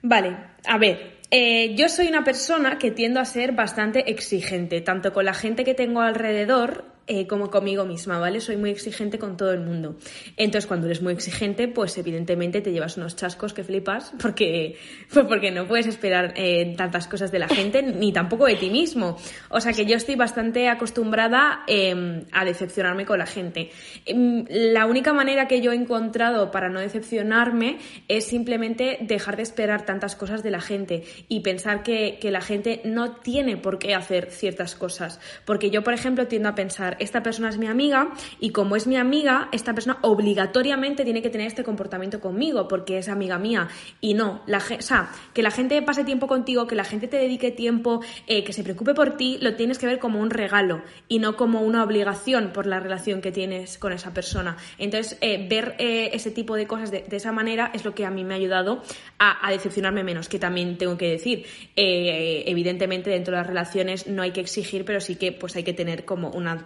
Vale, 0.02 0.36
a 0.66 0.78
ver, 0.78 1.13
eh, 1.30 1.74
yo 1.74 1.88
soy 1.88 2.08
una 2.08 2.24
persona 2.24 2.78
que 2.78 2.90
tiendo 2.90 3.20
a 3.20 3.24
ser 3.24 3.52
bastante 3.52 4.10
exigente, 4.10 4.80
tanto 4.80 5.12
con 5.12 5.24
la 5.24 5.34
gente 5.34 5.64
que 5.64 5.74
tengo 5.74 6.00
alrededor 6.00 6.93
eh, 7.06 7.26
como 7.26 7.50
conmigo 7.50 7.84
misma, 7.84 8.18
¿vale? 8.18 8.40
Soy 8.40 8.56
muy 8.56 8.70
exigente 8.70 9.18
con 9.18 9.36
todo 9.36 9.52
el 9.52 9.60
mundo. 9.60 9.96
Entonces, 10.38 10.66
cuando 10.66 10.86
eres 10.86 11.02
muy 11.02 11.12
exigente, 11.12 11.68
pues 11.68 11.98
evidentemente 11.98 12.62
te 12.62 12.72
llevas 12.72 12.96
unos 12.96 13.14
chascos 13.14 13.52
que 13.52 13.62
flipas 13.62 14.14
porque, 14.22 14.78
pues 15.12 15.26
porque 15.26 15.50
no 15.50 15.66
puedes 15.66 15.86
esperar 15.86 16.32
eh, 16.36 16.74
tantas 16.76 17.06
cosas 17.06 17.30
de 17.30 17.38
la 17.38 17.48
gente 17.48 17.82
ni 17.82 18.12
tampoco 18.12 18.46
de 18.46 18.54
ti 18.54 18.70
mismo. 18.70 19.18
O 19.50 19.60
sea 19.60 19.72
que 19.72 19.84
yo 19.84 19.96
estoy 19.96 20.16
bastante 20.16 20.68
acostumbrada 20.68 21.64
em, 21.66 22.22
a 22.32 22.44
decepcionarme 22.46 23.04
con 23.04 23.18
la 23.18 23.26
gente. 23.26 23.70
Em, 24.06 24.46
la 24.48 24.86
única 24.86 25.12
manera 25.12 25.46
que 25.46 25.60
yo 25.60 25.72
he 25.72 25.76
encontrado 25.76 26.50
para 26.50 26.70
no 26.70 26.80
decepcionarme 26.80 27.78
es 28.08 28.24
simplemente 28.24 28.96
dejar 29.02 29.36
de 29.36 29.42
esperar 29.42 29.84
tantas 29.84 30.16
cosas 30.16 30.42
de 30.42 30.50
la 30.50 30.62
gente 30.62 31.04
y 31.28 31.40
pensar 31.40 31.82
que, 31.82 32.18
que 32.18 32.30
la 32.30 32.40
gente 32.40 32.80
no 32.84 33.16
tiene 33.16 33.58
por 33.58 33.78
qué 33.78 33.94
hacer 33.94 34.30
ciertas 34.30 34.74
cosas. 34.74 35.20
Porque 35.44 35.70
yo, 35.70 35.84
por 35.84 35.92
ejemplo, 35.92 36.26
tiendo 36.26 36.48
a 36.48 36.54
pensar, 36.54 36.93
esta 36.98 37.22
persona 37.22 37.48
es 37.48 37.58
mi 37.58 37.66
amiga 37.66 38.12
y 38.40 38.50
como 38.50 38.76
es 38.76 38.86
mi 38.86 38.96
amiga, 38.96 39.48
esta 39.52 39.74
persona 39.74 39.98
obligatoriamente 40.02 41.04
tiene 41.04 41.22
que 41.22 41.30
tener 41.30 41.46
este 41.46 41.64
comportamiento 41.64 42.20
conmigo 42.20 42.68
porque 42.68 42.98
es 42.98 43.08
amiga 43.08 43.38
mía. 43.38 43.68
Y 44.00 44.14
no, 44.14 44.42
la, 44.46 44.58
o 44.58 44.82
sea, 44.82 45.10
que 45.32 45.42
la 45.42 45.50
gente 45.50 45.80
pase 45.82 46.04
tiempo 46.04 46.26
contigo, 46.26 46.66
que 46.66 46.74
la 46.74 46.84
gente 46.84 47.08
te 47.08 47.16
dedique 47.16 47.50
tiempo, 47.50 48.00
eh, 48.26 48.44
que 48.44 48.52
se 48.52 48.62
preocupe 48.62 48.94
por 48.94 49.16
ti, 49.16 49.38
lo 49.40 49.54
tienes 49.54 49.78
que 49.78 49.86
ver 49.86 49.98
como 49.98 50.20
un 50.20 50.30
regalo 50.30 50.82
y 51.08 51.18
no 51.18 51.36
como 51.36 51.62
una 51.62 51.82
obligación 51.82 52.52
por 52.52 52.66
la 52.66 52.80
relación 52.80 53.20
que 53.20 53.32
tienes 53.32 53.78
con 53.78 53.92
esa 53.92 54.12
persona. 54.12 54.56
Entonces, 54.78 55.18
eh, 55.20 55.46
ver 55.48 55.76
eh, 55.78 56.10
ese 56.12 56.30
tipo 56.30 56.56
de 56.56 56.66
cosas 56.66 56.90
de, 56.90 57.04
esa 57.10 57.32
manera 57.32 57.70
es 57.72 57.84
lo 57.84 57.94
que 57.94 58.04
a 58.04 58.10
mí 58.10 58.24
me 58.24 58.34
ha 58.34 58.36
ayudado 58.36 58.82
a, 59.18 59.46
a 59.46 59.50
decepcionarme 59.50 60.02
menos, 60.02 60.28
que 60.28 60.38
también 60.38 60.76
tengo 60.78 60.96
que 60.96 61.10
decir. 61.10 61.46
evidentemente, 61.76 63.10
dentro 63.10 63.32
de 63.32 63.38
las 63.38 63.46
relaciones 63.46 64.06
no 64.06 64.22
hay 64.22 64.32
que 64.32 64.40
exigir, 64.40 64.84
pero 64.84 65.00
sí 65.00 65.16
que 65.16 65.32
pues 65.32 65.56
hay 65.56 65.62
que 65.62 65.72
tener 65.72 66.04
como 66.04 66.30
una 66.30 66.64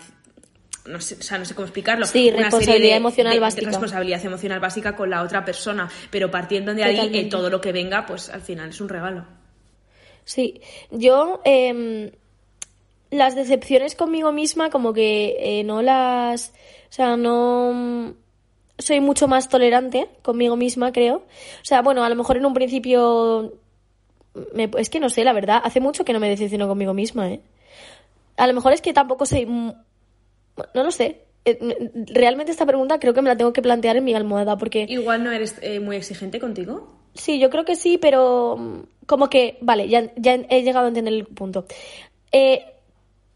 no 0.86 1.00
sé, 1.00 1.16
o 1.16 1.22
sea, 1.22 1.38
no 1.38 1.44
sé 1.44 1.54
cómo 1.54 1.66
explicarlo. 1.66 2.06
Sí, 2.06 2.30
responsabilidad 2.30 2.96
emocional 2.96 3.40
básica. 3.40 3.66
responsabilidad 3.66 4.24
emocional 4.24 4.60
básica 4.60 4.96
con 4.96 5.10
la 5.10 5.22
otra 5.22 5.44
persona, 5.44 5.90
pero 6.10 6.30
partiendo 6.30 6.74
de 6.74 6.84
ahí, 6.84 7.10
eh, 7.12 7.24
todo 7.26 7.50
lo 7.50 7.60
que 7.60 7.72
venga, 7.72 8.06
pues 8.06 8.28
al 8.30 8.42
final 8.42 8.70
es 8.70 8.80
un 8.80 8.88
regalo. 8.88 9.24
Sí, 10.24 10.60
yo 10.90 11.40
em, 11.44 12.10
las 13.10 13.34
decepciones 13.34 13.94
conmigo 13.94 14.32
misma 14.32 14.70
como 14.70 14.92
que 14.92 15.36
eh, 15.38 15.64
no 15.64 15.82
las, 15.82 16.50
o 16.90 16.92
sea, 16.92 17.16
no 17.16 18.14
soy 18.78 19.00
mucho 19.00 19.26
más 19.28 19.48
tolerante 19.48 20.08
conmigo 20.22 20.56
misma, 20.56 20.92
creo. 20.92 21.16
O 21.16 21.64
sea, 21.64 21.82
bueno, 21.82 22.04
a 22.04 22.08
lo 22.08 22.14
mejor 22.14 22.36
en 22.36 22.46
un 22.46 22.54
principio 22.54 23.54
me, 24.52 24.70
es 24.78 24.90
que 24.90 25.00
no 25.00 25.08
sé, 25.08 25.24
la 25.24 25.32
verdad, 25.32 25.60
hace 25.64 25.80
mucho 25.80 26.04
que 26.04 26.12
no 26.12 26.20
me 26.20 26.28
decepciono 26.28 26.68
conmigo 26.68 26.94
misma, 26.94 27.30
¿eh? 27.30 27.40
A 28.36 28.46
lo 28.46 28.54
mejor 28.54 28.72
es 28.72 28.80
que 28.80 28.92
tampoco 28.92 29.26
soy 29.26 29.46
no 30.74 30.84
lo 30.84 30.90
sé. 30.90 31.22
Eh, 31.44 31.90
realmente 32.12 32.52
esta 32.52 32.66
pregunta 32.66 32.98
creo 32.98 33.14
que 33.14 33.22
me 33.22 33.28
la 33.28 33.36
tengo 33.36 33.52
que 33.52 33.62
plantear 33.62 33.96
en 33.96 34.04
mi 34.04 34.14
almohada 34.14 34.56
porque... 34.58 34.86
Igual 34.88 35.24
no 35.24 35.32
eres 35.32 35.56
eh, 35.62 35.80
muy 35.80 35.96
exigente 35.96 36.40
contigo. 36.40 36.88
Sí, 37.14 37.38
yo 37.38 37.50
creo 37.50 37.64
que 37.64 37.76
sí, 37.76 37.98
pero 37.98 38.56
mm, 38.58 38.80
como 39.06 39.30
que, 39.30 39.58
vale, 39.60 39.88
ya, 39.88 40.12
ya 40.16 40.34
he 40.34 40.62
llegado 40.62 40.86
a 40.86 40.88
entender 40.88 41.14
el 41.14 41.26
punto. 41.26 41.66
Eh, 42.32 42.64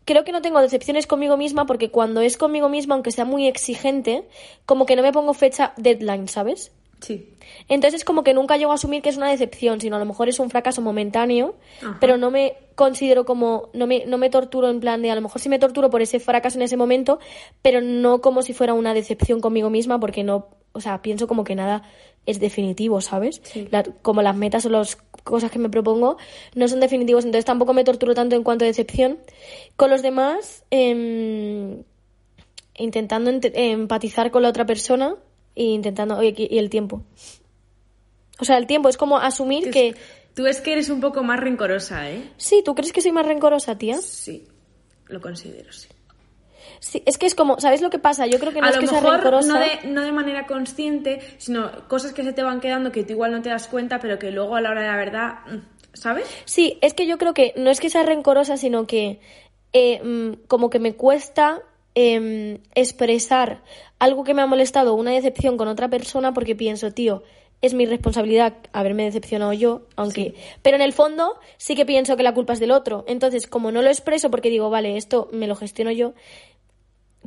creo 0.04 0.24
que 0.24 0.32
no 0.32 0.42
tengo 0.42 0.60
decepciones 0.60 1.06
conmigo 1.06 1.36
misma 1.36 1.66
porque 1.66 1.90
cuando 1.90 2.20
es 2.20 2.36
conmigo 2.36 2.68
misma, 2.68 2.94
aunque 2.94 3.10
sea 3.10 3.24
muy 3.24 3.46
exigente, 3.46 4.24
como 4.66 4.86
que 4.86 4.96
no 4.96 5.02
me 5.02 5.12
pongo 5.12 5.34
fecha 5.34 5.72
deadline, 5.76 6.28
¿sabes? 6.28 6.72
Sí. 7.02 7.34
Entonces 7.68 8.04
como 8.04 8.22
que 8.22 8.32
nunca 8.32 8.56
llego 8.56 8.70
a 8.70 8.76
asumir 8.76 9.02
que 9.02 9.08
es 9.08 9.16
una 9.16 9.28
decepción, 9.28 9.80
sino 9.80 9.96
a 9.96 9.98
lo 9.98 10.04
mejor 10.04 10.28
es 10.28 10.38
un 10.38 10.50
fracaso 10.50 10.80
momentáneo, 10.80 11.56
pero 12.00 12.16
no 12.16 12.30
me 12.30 12.54
considero 12.76 13.24
como, 13.24 13.70
no 13.72 13.86
me, 13.86 14.06
no 14.06 14.18
me 14.18 14.30
torturo 14.30 14.70
en 14.70 14.80
plan 14.80 15.02
de, 15.02 15.10
a 15.10 15.14
lo 15.14 15.20
mejor 15.20 15.40
sí 15.40 15.48
me 15.48 15.58
torturo 15.58 15.90
por 15.90 16.00
ese 16.00 16.20
fracaso 16.20 16.58
en 16.58 16.62
ese 16.62 16.76
momento, 16.76 17.18
pero 17.60 17.80
no 17.80 18.20
como 18.20 18.42
si 18.42 18.52
fuera 18.52 18.72
una 18.72 18.94
decepción 18.94 19.40
conmigo 19.40 19.68
misma, 19.68 19.98
porque 19.98 20.22
no, 20.22 20.46
o 20.72 20.80
sea, 20.80 21.02
pienso 21.02 21.26
como 21.26 21.44
que 21.44 21.56
nada 21.56 21.82
es 22.24 22.38
definitivo, 22.38 23.00
¿sabes? 23.00 23.42
como 24.02 24.22
las 24.22 24.36
metas 24.36 24.64
o 24.66 24.70
las 24.70 24.96
cosas 25.24 25.50
que 25.50 25.58
me 25.58 25.68
propongo 25.68 26.16
no 26.54 26.68
son 26.68 26.80
definitivos, 26.80 27.24
entonces 27.24 27.44
tampoco 27.44 27.74
me 27.74 27.84
torturo 27.84 28.14
tanto 28.14 28.36
en 28.36 28.44
cuanto 28.44 28.64
a 28.64 28.68
decepción. 28.68 29.18
Con 29.76 29.90
los 29.90 30.02
demás, 30.02 30.64
em, 30.70 31.82
intentando 32.76 33.30
empatizar 33.42 34.30
con 34.30 34.42
la 34.42 34.48
otra 34.48 34.66
persona, 34.66 35.16
e 35.54 35.64
intentando 35.64 36.22
y 36.22 36.58
el 36.58 36.70
tiempo 36.70 37.02
o 38.38 38.44
sea 38.44 38.58
el 38.58 38.66
tiempo 38.66 38.88
es 38.88 38.96
como 38.96 39.18
asumir 39.18 39.70
que 39.70 39.94
tú 40.34 40.46
es 40.46 40.60
que 40.60 40.72
eres 40.72 40.88
un 40.88 41.00
poco 41.00 41.22
más 41.22 41.38
rencorosa 41.40 42.10
eh 42.10 42.30
sí 42.36 42.62
tú 42.64 42.74
crees 42.74 42.92
que 42.92 43.00
soy 43.00 43.12
más 43.12 43.26
rencorosa 43.26 43.76
tía 43.76 44.00
sí 44.00 44.46
lo 45.06 45.20
considero 45.20 45.72
sí 45.72 45.88
Sí, 46.82 47.00
es 47.06 47.16
que 47.16 47.26
es 47.26 47.36
como, 47.36 47.60
¿sabes 47.60 47.80
lo 47.80 47.90
que 47.90 48.00
pasa? 48.00 48.26
Yo 48.26 48.40
creo 48.40 48.52
que 48.52 48.60
no 48.60 48.66
a 48.66 48.70
es 48.70 48.74
lo 48.74 48.80
que 48.80 48.88
sea 48.88 49.00
mejor 49.00 49.18
rencorosa. 49.18 49.52
no 49.52 49.60
de, 49.60 49.88
no 49.88 50.02
de 50.02 50.10
manera 50.10 50.48
consciente, 50.48 51.20
sino 51.38 51.86
cosas 51.86 52.12
que 52.12 52.24
se 52.24 52.32
te 52.32 52.42
van 52.42 52.60
quedando 52.60 52.90
que 52.90 53.04
tú 53.04 53.12
igual 53.12 53.30
no 53.30 53.40
te 53.40 53.50
das 53.50 53.68
cuenta, 53.68 54.00
pero 54.00 54.18
que 54.18 54.32
luego 54.32 54.56
a 54.56 54.60
la 54.60 54.70
hora 54.70 54.80
de 54.80 54.88
la 54.88 54.96
verdad, 54.96 55.34
mm, 55.46 55.58
¿sabes? 55.92 56.26
Sí, 56.44 56.78
es 56.80 56.92
que 56.92 57.06
yo 57.06 57.18
creo 57.18 57.34
que 57.34 57.54
no 57.56 57.70
es 57.70 57.78
que 57.78 57.88
sea 57.88 58.02
rencorosa, 58.02 58.56
sino 58.56 58.88
que 58.88 59.20
eh, 59.72 60.02
mm, 60.02 60.46
como 60.48 60.70
que 60.70 60.80
me 60.80 60.94
cuesta 60.94 61.62
em, 61.94 62.58
expresar 62.74 63.62
algo 63.98 64.24
que 64.24 64.34
me 64.34 64.42
ha 64.42 64.46
molestado, 64.46 64.94
una 64.94 65.12
decepción 65.12 65.56
con 65.56 65.68
otra 65.68 65.88
persona, 65.88 66.32
porque 66.32 66.56
pienso, 66.56 66.90
tío, 66.92 67.22
es 67.60 67.74
mi 67.74 67.86
responsabilidad 67.86 68.54
haberme 68.72 69.04
decepcionado 69.04 69.52
yo, 69.52 69.82
aunque... 69.94 70.34
Pero 70.62 70.76
en 70.76 70.82
el 70.82 70.92
fondo 70.92 71.36
sí 71.58 71.76
que 71.76 71.86
pienso 71.86 72.16
que 72.16 72.24
la 72.24 72.34
culpa 72.34 72.54
es 72.54 72.60
del 72.60 72.72
otro. 72.72 73.04
Entonces, 73.06 73.46
como 73.46 73.70
no 73.70 73.82
lo 73.82 73.88
expreso 73.88 74.30
porque 74.30 74.50
digo, 74.50 74.68
vale, 74.68 74.96
esto 74.96 75.28
me 75.32 75.46
lo 75.46 75.54
gestiono 75.54 75.92
yo, 75.92 76.14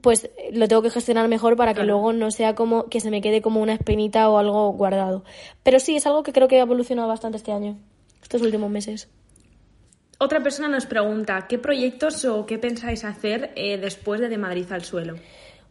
pues 0.02 0.26
eh, 0.26 0.50
lo 0.52 0.68
tengo 0.68 0.82
que 0.82 0.90
gestionar 0.90 1.30
mejor 1.30 1.56
para 1.56 1.72
que 1.72 1.76
Claro. 1.82 1.94
luego 1.94 2.14
no 2.14 2.32
sea 2.32 2.54
como 2.54 2.86
que 2.90 3.00
se 3.00 3.12
me 3.12 3.22
quede 3.22 3.42
como 3.42 3.62
una 3.62 3.74
espinita 3.74 4.30
o 4.30 4.38
algo 4.38 4.74
guardado. 4.74 5.24
Pero 5.64 5.80
sí, 5.80 5.96
es 5.96 6.06
algo 6.06 6.24
que 6.24 6.34
creo 6.34 6.50
que 6.50 6.58
ha 6.60 6.64
evolucionado 6.64 7.08
bastante 7.08 7.38
este 7.38 7.54
año, 7.54 7.78
estos 8.22 8.42
últimos 8.42 8.70
meses. 8.70 9.08
Otra 10.18 10.42
persona 10.42 10.68
nos 10.70 10.86
pregunta, 10.86 11.46
¿qué 11.48 11.58
proyectos 11.60 12.24
o 12.26 12.46
qué 12.46 12.58
pensáis 12.58 13.04
hacer 13.04 13.52
eh, 13.56 13.78
después 13.78 14.22
de 14.22 14.30
De 14.30 14.38
Madrid 14.38 14.66
al 14.72 14.84
suelo? 14.84 15.16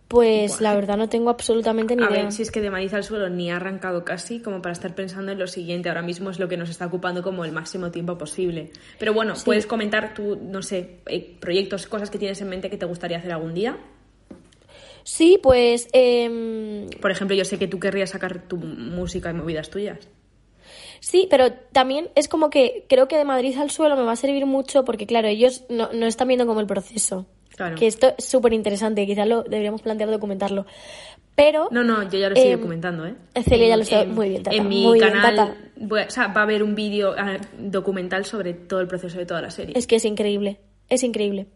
Pues 0.07 0.61
la 0.61 0.75
verdad 0.75 0.99
no 0.99 1.09
tengo 1.09 1.31
absolutamente 1.31 1.97
ni 1.97 2.05
A 2.05 2.11
idea. 2.11 2.23
ver, 2.25 2.33
si 2.33 2.43
es 2.43 2.51
que 2.51 2.61
de 2.61 2.71
Madrid 2.71 2.93
al 2.93 3.05
suelo 3.05 3.31
ni 3.31 3.51
ha 3.51 3.57
arrancado 3.57 4.05
casi, 4.05 4.41
como 4.41 4.61
para 4.61 4.75
estar 4.75 4.95
pensando 4.95 5.33
en 5.33 5.39
lo 5.39 5.47
siguiente. 5.47 5.89
Ahora 5.89 6.03
mismo 6.03 6.29
es 6.31 6.39
lo 6.39 6.47
que 6.47 6.59
nos 6.59 6.69
está 6.69 6.87
ocupando 6.87 7.23
como 7.23 7.45
el 7.45 7.53
máximo 7.53 7.91
tiempo 7.91 8.19
posible. 8.19 8.71
Pero 8.99 9.15
bueno, 9.15 9.33
puedes 9.45 9.67
comentar 9.67 10.13
tú, 10.15 10.37
no 10.41 10.63
sé, 10.63 10.99
eh, 11.07 11.37
proyectos, 11.41 11.87
cosas 11.87 12.11
que 12.11 12.19
tienes 12.19 12.41
en 12.43 12.51
mente 12.51 12.69
que 12.69 12.77
te 12.77 12.85
gustaría 12.87 13.17
hacer 13.17 13.33
algún 13.33 13.55
día. 13.55 13.79
Sí, 15.05 15.39
pues 15.43 15.89
em, 15.93 16.89
Por 17.01 17.11
ejemplo, 17.11 17.35
yo 17.35 17.45
sé 17.45 17.59
que 17.59 17.67
tú 17.67 17.81
querrías 17.81 18.11
sacar 18.11 18.43
tu 18.47 18.59
música 18.59 19.31
y 19.31 19.35
movidas 19.35 19.71
tuyas. 19.71 19.99
Sí, 21.01 21.27
pero 21.31 21.53
también 21.73 22.09
es 22.15 22.29
como 22.29 22.51
que 22.51 22.85
creo 22.89 23.09
que 23.09 23.17
de 23.17 23.25
Madrid 23.25 23.57
al 23.59 23.71
suelo 23.71 23.97
me 23.97 24.03
va 24.03 24.13
a 24.13 24.17
servir 24.17 24.47
mucho 24.47 24.85
porque 24.85 25.07
claro, 25.07 25.29
ellos 25.29 25.65
no, 25.69 25.91
no 25.93 26.07
están 26.07 26.29
viendo 26.29 26.47
como 26.47 26.61
el 26.61 26.67
proceso. 26.67 27.27
Claro. 27.57 27.77
Que 27.77 27.87
esto 27.87 28.15
es 28.19 28.25
súper 28.25 28.53
interesante, 28.53 29.07
quizás 29.07 29.29
lo 29.29 29.43
deberíamos 29.45 29.81
plantear 29.83 30.11
documentarlo. 30.11 30.67
Pero 31.37 31.69
No, 31.73 31.83
no, 31.85 32.03
yo 32.09 32.19
ya 32.19 32.29
lo 32.29 32.35
estoy 32.37 32.53
Em, 32.53 32.59
documentando, 32.61 33.07
¿eh? 33.07 33.15
Celia 33.45 33.69
ya 33.69 33.77
lo 33.77 33.83
está- 33.83 34.05
muy 34.05 34.29
bien, 34.29 34.43
Tata, 34.43 34.57
En 34.57 34.69
mi 34.69 34.83
muy 34.85 34.99
canal 35.01 35.37
Tata. 35.37 35.57
voy 35.77 36.01
a- 36.03 36.07
o 36.07 36.11
sea, 36.11 36.29
va 36.29 36.41
a 36.41 36.45
haber 36.45 36.63
un 36.63 36.75
vídeo 36.75 37.17
eh, 37.17 37.41
documental 37.59 38.25
sobre 38.25 38.55
todo 38.55 38.81
el 38.81 38.87
proceso 38.89 39.19
de 39.19 39.27
toda 39.27 39.41
la 39.43 39.51
serie. 39.51 39.75
Es 39.77 39.87
que 39.87 39.97
es 39.97 40.05
increíble, 40.05 40.59
es 40.89 41.03
increíble. 41.03 41.47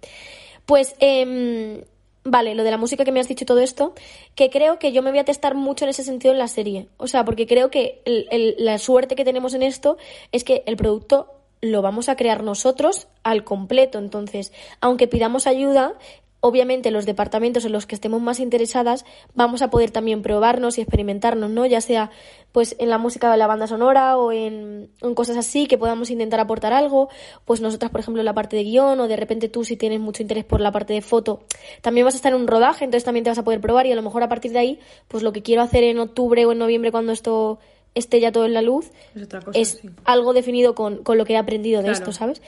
Pues, 0.67 0.95
em, 1.01 1.83
vale, 2.25 2.55
lo 2.55 2.63
de 2.65 2.71
la 2.71 2.77
música 2.79 3.05
que 3.05 3.13
me 3.13 3.21
has 3.21 3.29
dicho 3.29 3.47
todo 3.47 3.61
esto, 3.61 3.95
que 4.35 4.51
creo 4.51 4.79
que 4.79 4.93
yo 4.93 5.03
me 5.03 5.11
voy 5.11 5.19
a 5.21 5.25
testar 5.25 5.55
mucho 5.55 5.85
en 5.85 5.91
ese 5.91 6.05
sentido 6.05 6.33
en 6.33 6.39
la 6.39 6.49
serie. 6.49 6.89
O 6.97 7.07
sea, 7.07 7.25
porque 7.25 7.47
creo 7.47 7.71
que 7.71 8.03
el- 8.05 8.27
el- 8.31 8.55
la 8.59 8.79
suerte 8.79 9.15
que 9.17 9.25
tenemos 9.25 9.55
en 9.55 9.63
esto 9.63 9.97
es 10.33 10.45
que 10.45 10.63
el 10.67 10.77
producto 10.77 11.33
lo 11.61 11.83
vamos 11.83 12.09
a 12.09 12.17
crear 12.17 12.43
nosotros 12.45 13.09
al 13.25 13.45
completo. 13.45 13.99
Entonces, 13.99 14.53
aunque 14.81 15.09
pidamos 15.09 15.47
ayuda, 15.47 15.95
obviamente 16.41 16.91
los 16.91 17.05
departamentos 17.07 17.65
en 17.65 17.73
los 17.73 17.87
que 17.87 17.95
estemos 17.97 18.21
más 18.21 18.39
interesadas 18.39 19.05
vamos 19.35 19.61
a 19.63 19.71
poder 19.71 19.91
también 19.91 20.23
probarnos 20.23 20.79
y 20.79 20.81
experimentarnos, 20.83 21.51
¿no? 21.51 21.67
Ya 21.67 21.81
sea 21.81 22.11
pues 22.53 22.77
en 22.79 22.89
la 22.91 22.99
música 22.99 23.31
de 23.31 23.37
la 23.37 23.47
banda 23.47 23.67
sonora 23.67 24.17
o 24.17 24.33
en, 24.33 24.89
en 25.03 25.15
cosas 25.15 25.37
así 25.37 25.67
que 25.67 25.77
podamos 25.79 26.11
intentar 26.11 26.41
aportar 26.41 26.73
algo, 26.73 27.09
pues 27.45 27.61
nosotras 27.61 27.91
por 27.91 28.01
ejemplo 28.01 28.21
en 28.21 28.25
la 28.27 28.35
parte 28.35 28.57
de 28.57 28.65
guion 28.65 28.99
o 29.01 29.09
de 29.09 29.17
repente 29.17 29.49
tú 29.49 29.65
si 29.65 29.77
tienes 29.77 30.01
mucho 30.01 30.23
interés 30.23 30.45
por 30.45 30.61
la 30.61 30.71
parte 30.73 30.93
de 30.95 31.03
foto, 31.03 31.41
también 31.83 32.05
vas 32.05 32.15
a 32.15 32.19
estar 32.19 32.33
en 32.33 32.41
un 32.41 32.47
rodaje, 32.47 32.85
entonces 32.85 33.05
también 33.05 33.25
te 33.25 33.31
vas 33.31 33.39
a 33.39 33.45
poder 33.45 33.61
probar 33.61 33.87
y 33.87 33.93
a 33.93 33.97
lo 33.97 34.03
mejor 34.03 34.23
a 34.23 34.29
partir 34.29 34.53
de 34.53 34.61
ahí, 34.61 34.79
pues 35.09 35.23
lo 35.23 35.33
que 35.33 35.43
quiero 35.43 35.63
hacer 35.63 35.83
en 35.85 35.99
octubre 35.99 36.47
o 36.47 36.53
en 36.53 36.59
noviembre 36.59 36.91
cuando 36.93 37.13
esto 37.13 37.59
esté 37.95 38.21
ya 38.21 38.31
todo 38.33 38.47
en 38.47 38.55
la 38.55 38.63
luz, 38.63 38.93
Es 39.17 39.25
otra 39.25 39.41
cosa, 39.41 39.59
es 39.59 39.81
sí. 39.83 39.91
algo 40.05 40.33
definido 40.33 40.75
con, 40.75 41.03
con 41.03 41.19
lo 41.19 41.25
que 41.25 41.33
he 41.33 41.37
aprendido 41.37 41.81
de 41.81 41.89
Claro. 41.89 41.99
esto, 41.99 42.13
¿sabes? 42.13 42.41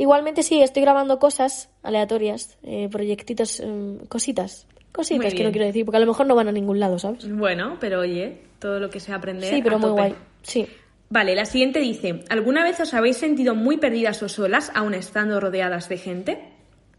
Igualmente 0.00 0.42
sí, 0.42 0.62
estoy 0.62 0.80
grabando 0.80 1.18
cosas 1.18 1.68
aleatorias, 1.82 2.56
eh, 2.62 2.88
proyectitos, 2.90 3.60
em, 3.60 3.98
cositas. 4.08 4.66
Cositas 4.92 5.34
que 5.34 5.44
no 5.44 5.50
quiero 5.50 5.66
decir, 5.66 5.84
porque 5.84 5.98
a 5.98 6.00
lo 6.00 6.06
mejor 6.06 6.26
no 6.26 6.34
van 6.34 6.48
a 6.48 6.52
ningún 6.52 6.80
lado, 6.80 6.98
¿sabes? 6.98 7.30
Bueno, 7.30 7.76
pero 7.78 8.00
oye, 8.00 8.38
todo 8.58 8.80
lo 8.80 8.88
que 8.88 8.98
sea 8.98 9.16
aprender. 9.16 9.52
Sí, 9.52 9.60
pero 9.62 9.76
a 9.76 9.78
muy 9.78 9.90
tope. 9.90 10.00
guay. 10.00 10.14
Sí. 10.42 10.66
Vale, 11.10 11.34
la 11.34 11.44
siguiente 11.44 11.80
dice: 11.80 12.24
¿Alguna 12.30 12.64
vez 12.64 12.80
os 12.80 12.94
habéis 12.94 13.18
sentido 13.18 13.54
muy 13.54 13.76
perdidas 13.76 14.22
o 14.22 14.30
solas, 14.30 14.72
aun 14.74 14.94
estando 14.94 15.38
rodeadas 15.38 15.90
de 15.90 15.98
gente? 15.98 16.38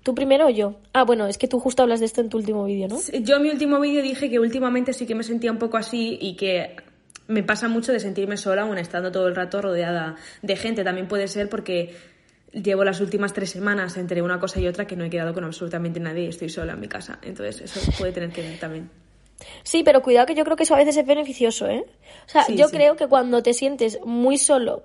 ¿Tú 0.04 0.14
primero 0.14 0.46
o 0.46 0.50
yo? 0.52 0.76
Ah, 0.94 1.04
bueno, 1.04 1.26
es 1.26 1.40
que 1.40 1.48
tú 1.48 1.60
justo 1.60 1.82
hablas 1.82 2.02
de 2.02 2.06
esto 2.06 2.22
en 2.22 2.30
tu 2.30 2.38
último 2.38 2.66
vídeo, 2.66 2.88
¿no? 2.88 3.00
Yo 3.20 3.38
en 3.38 3.42
mi 3.42 3.50
último 3.50 3.80
vídeo 3.80 4.04
dije 4.04 4.30
que 4.30 4.38
últimamente 4.38 4.94
sí 4.94 5.08
que 5.08 5.16
me 5.16 5.24
sentía 5.24 5.52
un 5.52 5.58
poco 5.58 5.78
así 5.78 6.20
y 6.22 6.36
que 6.36 6.76
me 7.28 7.44
pasa 7.44 7.68
mucho 7.68 7.92
de 7.94 8.00
sentirme 8.00 8.38
sola 8.38 8.64
aun 8.64 8.78
estando 8.78 9.12
todo 9.12 9.28
el 9.28 9.36
rato 9.36 9.60
rodeada 9.62 10.18
de 10.42 10.56
gente. 10.56 10.84
También 10.84 11.08
puede 11.08 11.28
ser 11.28 11.50
porque 11.50 11.96
llevo 12.52 12.84
las 12.84 13.00
últimas 13.02 13.34
tres 13.34 13.50
semanas 13.52 13.98
entre 13.98 14.22
una 14.22 14.40
cosa 14.40 14.60
y 14.60 14.68
otra 14.68 14.86
que 14.88 14.96
no 14.96 15.04
he 15.06 15.10
quedado 15.10 15.34
con 15.34 15.44
absolutamente 15.44 16.00
nadie 16.00 16.26
y 16.26 16.28
estoy 16.28 16.50
sola 16.50 16.74
en 16.74 16.80
mi 16.80 16.88
casa. 16.88 17.20
Entonces 17.22 17.62
eso 17.62 17.92
puede 17.98 18.12
tener 18.12 18.32
que 18.32 18.42
ver 18.42 18.60
también. 18.60 18.90
Sí, 19.64 19.84
pero 19.84 20.02
cuidado 20.02 20.28
que 20.28 20.36
yo 20.36 20.44
creo 20.44 20.56
que 20.56 20.64
eso 20.64 20.76
a 20.76 20.78
veces 20.78 20.98
es 20.98 21.06
beneficioso, 21.06 21.68
¿eh? 21.68 21.86
O 22.28 22.30
sea, 22.30 22.44
Sí, 22.44 22.56
yo 22.56 22.68
sí. 22.68 22.76
creo 22.76 22.96
que 22.96 23.08
cuando 23.08 23.42
te 23.42 23.54
sientes 23.54 24.00
muy 24.06 24.38
solo 24.38 24.84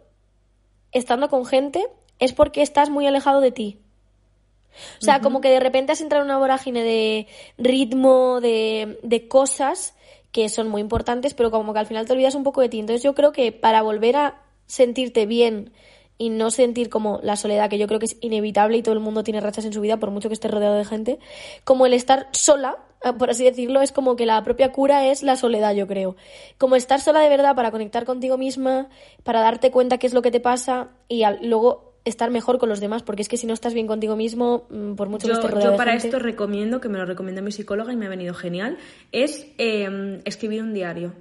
estando 0.93 1.29
con 1.29 1.45
gente 1.45 1.87
es 2.19 2.33
porque 2.33 2.63
estás 2.63 2.89
muy 2.89 3.07
alejado 3.07 3.41
de 3.41 3.53
ti. 3.53 3.81
O 5.01 5.05
sea, 5.05 5.21
como 5.21 5.41
que 5.41 5.49
de 5.49 5.61
repente 5.61 5.93
has 5.93 6.01
entrado 6.03 6.23
en 6.23 6.31
una 6.31 6.39
vorágine 6.39 6.83
de 6.83 7.27
ritmo, 7.57 8.41
de, 8.43 8.99
de 9.03 9.27
cosas 9.29 9.95
que 10.33 10.51
son 10.51 10.69
muy 10.69 10.83
importantes, 10.83 11.33
pero 11.33 11.51
como 11.51 11.73
que 11.73 11.79
al 11.79 11.87
final 11.87 12.07
te 12.07 12.13
olvidas 12.13 12.35
un 12.35 12.45
poco 12.45 12.61
de 12.61 12.69
ti. 12.69 12.79
Entonces 12.79 13.03
yo 13.03 13.15
creo 13.15 13.33
que 13.33 13.53
para 13.53 13.81
volver 13.81 14.17
a 14.17 14.43
sentirte 14.67 15.25
bien 15.25 15.73
y 16.19 16.31
no 16.31 16.51
sentir 16.51 16.89
como 16.89 17.21
la 17.23 17.37
soledad, 17.37 17.69
que 17.69 17.79
yo 17.79 17.87
creo 17.87 17.99
que 17.99 18.07
es 18.07 18.17
inevitable 18.21 18.79
y 18.79 18.83
todo 18.83 18.95
el 18.95 19.01
mundo 19.01 19.23
tiene 19.23 19.41
rachas 19.41 19.65
en 19.67 19.73
su 19.73 19.81
vida, 19.81 19.99
por 19.99 20.11
mucho 20.11 20.29
que 20.29 20.35
esté 20.35 20.49
rodeado 20.49 20.75
de 20.77 20.85
gente, 20.85 21.19
como 21.65 21.85
el 21.87 21.93
estar 21.93 22.29
sola, 22.33 22.79
eh, 23.05 23.13
por 23.19 23.29
así 23.31 23.45
decirlo, 23.45 23.83
es 23.83 23.93
como 23.93 24.17
que 24.17 24.25
la 24.25 24.43
propia 24.43 24.73
cura 24.73 25.07
es 25.09 25.23
la 25.23 25.37
soledad, 25.37 25.75
yo 25.75 25.87
creo. 25.87 26.17
Como 26.57 26.75
estar 26.77 27.01
sola 27.01 27.21
de 27.21 27.29
verdad 27.29 27.55
para 27.55 27.71
conectar 27.71 28.05
contigo 28.07 28.39
misma, 28.39 28.89
para 29.25 29.41
darte 29.43 29.71
cuenta 29.71 29.99
qué 29.99 30.07
es 30.07 30.15
lo 30.15 30.23
que 30.23 30.31
te 30.31 30.41
pasa 30.41 30.89
y 31.09 31.23
al- 31.25 31.39
luego 31.47 31.93
estar 32.07 32.31
mejor 32.31 32.59
con 32.59 32.69
los 32.69 32.79
demás, 32.81 33.03
porque 33.03 33.21
es 33.23 33.29
que 33.29 33.37
si 33.37 33.47
no 33.49 33.53
estás 33.53 33.75
bien 33.75 33.87
contigo 33.89 34.15
mismo, 34.17 34.65
mm, 34.71 34.95
por 34.95 35.09
mucho 35.09 35.27
que 35.27 35.33
Yo, 35.35 35.41
estés 35.41 35.51
rodeado 35.51 35.73
yo 35.73 35.77
para 35.77 35.93
de 35.93 35.99
gente... 36.01 36.17
esto 36.17 36.25
recomiendo, 36.25 36.81
que 36.81 36.89
me 36.89 36.99
lo 36.99 37.05
recomendó 37.05 37.43
mi 37.43 37.51
psicóloga 37.53 37.93
y 37.93 37.97
me 37.97 38.07
ha 38.07 38.09
venido 38.09 38.33
genial, 38.33 38.79
es 39.13 39.49
eh, 39.59 40.21
escribir 40.25 40.63
un 40.63 40.73
diario. 40.73 41.13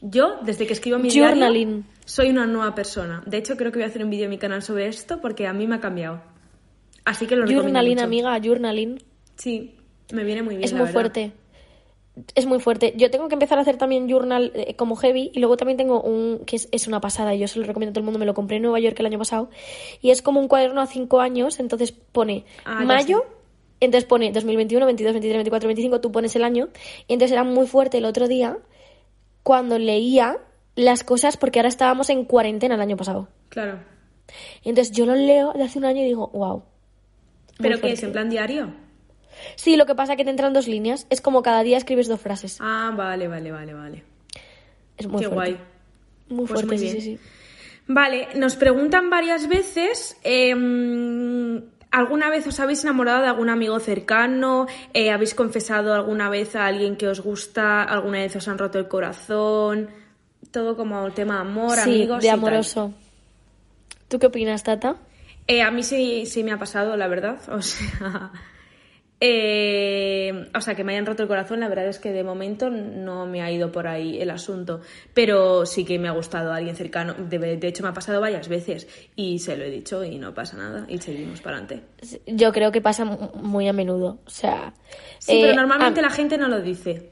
Yo, 0.00 0.36
desde 0.42 0.66
que 0.66 0.72
escribo 0.72 0.98
mi 0.98 1.10
Journaling. 1.10 1.68
diario, 1.68 1.84
soy 2.04 2.30
una 2.30 2.46
nueva 2.46 2.74
persona. 2.74 3.22
De 3.26 3.38
hecho, 3.38 3.56
creo 3.56 3.70
que 3.72 3.78
voy 3.78 3.84
a 3.84 3.88
hacer 3.88 4.04
un 4.04 4.10
vídeo 4.10 4.24
en 4.24 4.30
mi 4.30 4.38
canal 4.38 4.62
sobre 4.62 4.86
esto 4.88 5.20
porque 5.20 5.46
a 5.46 5.52
mí 5.52 5.66
me 5.66 5.76
ha 5.76 5.80
cambiado. 5.80 6.20
Así 7.04 7.26
que 7.26 7.36
lo 7.36 7.46
Journaling, 7.46 7.94
mucho. 7.94 8.04
amiga, 8.04 8.38
journaling. 8.42 9.02
Sí, 9.36 9.76
me 10.12 10.24
viene 10.24 10.42
muy 10.42 10.56
bien, 10.56 10.64
Es 10.64 10.72
la 10.72 10.78
muy 10.78 10.86
verdad. 10.86 10.92
fuerte. 10.92 11.32
Es 12.34 12.44
muy 12.44 12.60
fuerte. 12.60 12.92
Yo 12.96 13.10
tengo 13.10 13.28
que 13.28 13.34
empezar 13.34 13.58
a 13.58 13.62
hacer 13.62 13.78
también 13.78 14.06
journal 14.06 14.52
eh, 14.54 14.76
como 14.76 14.96
heavy 14.96 15.30
y 15.32 15.38
luego 15.40 15.56
también 15.56 15.78
tengo 15.78 16.02
un 16.02 16.40
que 16.44 16.56
es, 16.56 16.68
es 16.70 16.86
una 16.86 17.00
pasada 17.00 17.34
y 17.34 17.38
yo 17.38 17.48
se 17.48 17.58
lo 17.58 17.64
recomiendo 17.64 17.90
a 17.90 17.94
todo 17.94 18.00
el 18.00 18.04
mundo. 18.04 18.18
Me 18.18 18.26
lo 18.26 18.34
compré 18.34 18.56
en 18.58 18.64
Nueva 18.64 18.78
York 18.80 19.00
el 19.00 19.06
año 19.06 19.18
pasado 19.18 19.48
y 20.02 20.10
es 20.10 20.20
como 20.20 20.38
un 20.38 20.46
cuaderno 20.46 20.82
a 20.82 20.86
cinco 20.86 21.20
años. 21.20 21.58
Entonces 21.58 21.90
pone 21.92 22.44
Ah, 22.66 22.84
mayo, 22.84 23.24
entonces 23.80 24.06
pone 24.06 24.30
2021, 24.30 24.84
22, 24.84 25.12
23, 25.14 25.36
24, 25.38 25.66
25. 25.68 26.00
Tú 26.02 26.12
pones 26.12 26.36
el 26.36 26.44
año 26.44 26.68
y 27.08 27.14
entonces 27.14 27.32
era 27.32 27.44
muy 27.44 27.66
fuerte 27.66 27.96
el 27.98 28.04
otro 28.04 28.28
día 28.28 28.58
cuando 29.42 29.78
leía 29.78 30.38
las 30.74 31.04
cosas 31.04 31.36
porque 31.36 31.58
ahora 31.58 31.68
estábamos 31.68 32.10
en 32.10 32.24
cuarentena 32.24 32.74
el 32.76 32.80
año 32.80 32.96
pasado. 32.96 33.28
Claro. 33.48 33.78
Entonces 34.64 34.94
yo 34.94 35.04
lo 35.06 35.14
leo 35.14 35.52
de 35.52 35.64
hace 35.64 35.78
un 35.78 35.84
año 35.84 36.00
y 36.02 36.06
digo, 36.06 36.28
wow. 36.28 36.62
¿Pero 37.58 37.80
qué 37.80 37.92
es? 37.92 38.02
¿En 38.02 38.12
plan 38.12 38.30
diario? 38.30 38.72
Sí, 39.56 39.76
lo 39.76 39.86
que 39.86 39.94
pasa 39.94 40.12
es 40.12 40.16
que 40.16 40.24
te 40.24 40.30
entran 40.30 40.52
dos 40.52 40.68
líneas. 40.68 41.06
Es 41.10 41.20
como 41.20 41.42
cada 41.42 41.62
día 41.62 41.76
escribes 41.76 42.08
dos 42.08 42.20
frases. 42.20 42.58
Ah, 42.60 42.92
vale, 42.96 43.28
vale, 43.28 43.50
vale, 43.52 43.74
vale. 43.74 44.02
Es 44.96 45.06
muy 45.06 45.20
qué 45.22 45.28
fuerte. 45.28 45.52
guay. 45.52 45.60
Muy 46.28 46.46
Pues 46.46 46.50
fuerte, 46.50 46.66
muy 46.66 46.78
sí, 46.78 46.84
bien. 46.84 46.94
sí, 46.96 47.00
sí. 47.02 47.18
Vale, 47.88 48.28
nos 48.36 48.56
preguntan 48.56 49.10
varias 49.10 49.48
veces. 49.48 50.16
em, 50.22 51.62
¿Alguna 51.90 52.30
vez 52.30 52.46
os 52.46 52.58
habéis 52.58 52.82
enamorado 52.84 53.20
de 53.20 53.28
algún 53.28 53.50
amigo 53.50 53.78
cercano? 53.78 54.66
Eh, 54.94 55.10
¿Habéis 55.10 55.34
confesado 55.34 55.92
alguna 55.92 56.30
vez 56.30 56.56
a 56.56 56.64
alguien 56.66 56.96
que 56.96 57.06
os 57.06 57.20
gusta? 57.20 57.82
¿Alguna 57.82 58.18
vez 58.18 58.34
os 58.36 58.48
han 58.48 58.56
roto 58.56 58.78
el 58.78 58.88
corazón? 58.88 59.90
Todo 60.52 60.76
como 60.76 61.10
tema 61.12 61.40
amor, 61.40 61.76
sí, 61.76 61.80
amigos. 61.80 62.20
de 62.22 62.28
y 62.28 62.30
tal. 62.30 62.38
amoroso. 62.38 62.92
¿Tú 64.08 64.18
qué 64.18 64.26
opinas, 64.26 64.62
Tata? 64.62 64.96
Eh, 65.46 65.62
a 65.62 65.70
mí 65.70 65.82
sí, 65.82 66.26
sí 66.26 66.44
me 66.44 66.52
ha 66.52 66.58
pasado, 66.58 66.96
la 66.96 67.08
verdad. 67.08 67.38
O 67.50 67.60
sea, 67.62 68.30
Eh, 69.24 70.50
o 70.52 70.60
sea, 70.60 70.74
que 70.74 70.82
me 70.82 70.92
hayan 70.94 71.06
roto 71.06 71.22
el 71.22 71.28
corazón, 71.28 71.60
la 71.60 71.68
verdad 71.68 71.86
es 71.86 72.00
que 72.00 72.10
de 72.10 72.24
momento 72.24 72.70
no 72.70 73.24
me 73.24 73.40
ha 73.40 73.52
ido 73.52 73.70
por 73.70 73.86
ahí 73.86 74.20
el 74.20 74.30
asunto. 74.30 74.80
Pero 75.14 75.64
sí 75.64 75.84
que 75.84 75.96
me 76.00 76.08
ha 76.08 76.10
gustado 76.10 76.52
alguien 76.52 76.74
cercano. 76.74 77.14
De, 77.14 77.38
de 77.38 77.68
hecho, 77.68 77.84
me 77.84 77.90
ha 77.90 77.92
pasado 77.92 78.20
varias 78.20 78.48
veces 78.48 78.88
y 79.14 79.38
se 79.38 79.56
lo 79.56 79.62
he 79.62 79.70
dicho 79.70 80.02
y 80.04 80.18
no 80.18 80.34
pasa 80.34 80.56
nada 80.56 80.86
y 80.88 80.98
seguimos 80.98 81.40
para 81.40 81.58
adelante. 81.58 81.84
Yo 82.26 82.52
creo 82.52 82.72
que 82.72 82.80
pasa 82.80 83.04
mu- 83.04 83.30
muy 83.36 83.68
a 83.68 83.72
menudo. 83.72 84.18
O 84.26 84.30
sea. 84.30 84.74
Sí, 85.20 85.34
eh, 85.36 85.38
pero 85.42 85.54
normalmente 85.54 86.00
a, 86.00 86.02
la 86.02 86.10
gente 86.10 86.36
no 86.36 86.48
lo 86.48 86.60
dice. 86.60 87.10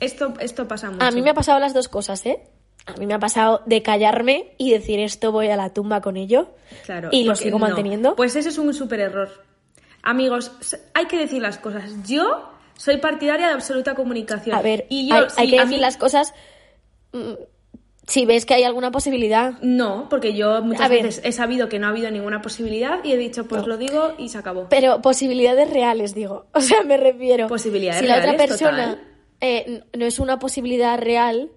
Esto, 0.00 0.34
esto 0.40 0.66
pasa 0.66 0.90
mucho. 0.90 1.04
a 1.04 1.10
mí 1.12 1.22
me 1.22 1.30
ha 1.30 1.34
pasado 1.34 1.60
las 1.60 1.72
dos 1.72 1.86
cosas, 1.88 2.26
¿eh? 2.26 2.40
A 2.94 2.98
mí 2.98 3.06
me 3.06 3.14
ha 3.14 3.18
pasado 3.18 3.62
de 3.66 3.82
callarme 3.82 4.52
y 4.58 4.70
decir 4.72 4.98
esto 5.00 5.32
voy 5.32 5.48
a 5.48 5.56
la 5.56 5.72
tumba 5.72 6.00
con 6.00 6.16
ello. 6.16 6.54
Claro, 6.84 7.08
y 7.12 7.24
lo 7.24 7.34
sigo 7.34 7.58
no. 7.58 7.66
manteniendo. 7.66 8.16
Pues 8.16 8.34
ese 8.36 8.48
es 8.48 8.58
un 8.58 8.72
súper 8.74 9.00
error. 9.00 9.30
Amigos, 10.02 10.52
hay 10.94 11.06
que 11.06 11.18
decir 11.18 11.42
las 11.42 11.58
cosas. 11.58 11.90
Yo 12.06 12.48
soy 12.76 12.98
partidaria 12.98 13.48
de 13.48 13.52
absoluta 13.52 13.94
comunicación. 13.94 14.56
a 14.56 14.62
ver, 14.62 14.86
y 14.88 15.08
yo, 15.08 15.16
hay, 15.36 15.50
que 15.50 15.58
a 15.58 15.62
decir 15.62 15.76
mí- 15.78 15.80
las 15.82 15.96
cosas. 15.96 16.32
mm, 17.12 17.32
Si 18.06 18.24
ves 18.24 18.46
que 18.46 18.54
hay 18.54 18.62
alguna 18.64 18.90
posibilidad. 18.90 19.58
No, 19.60 20.06
porque 20.08 20.32
yo 20.32 20.62
muchas 20.62 20.86
A 20.86 20.88
ver. 20.88 21.02
veces 21.02 21.20
he 21.26 21.32
sabido 21.32 21.68
que 21.68 21.78
no 21.78 21.88
ha 21.88 21.90
habido 21.90 22.10
ninguna 22.10 22.40
posibilidad 22.40 23.04
y 23.04 23.12
he 23.12 23.18
dicho, 23.18 23.46
pues 23.46 23.60
No. 23.62 23.68
lo 23.68 23.76
digo 23.76 24.14
y 24.16 24.30
se 24.30 24.38
acabó. 24.38 24.66
Pero 24.70 25.02
posibilidades 25.02 25.68
reales, 25.68 26.14
digo. 26.14 26.46
O 26.54 26.60
sea, 26.62 26.82
me 26.84 26.96
refiero. 26.96 27.48
Posibilidades 27.48 28.00
Si 28.00 28.06
la 28.06 28.14
otra 28.14 28.32
reales, 28.32 28.48
persona 28.48 28.98
eh, 29.42 29.82
no 29.94 30.06
es 30.06 30.18
una 30.20 30.38
posibilidad 30.38 30.98
real, 30.98 31.50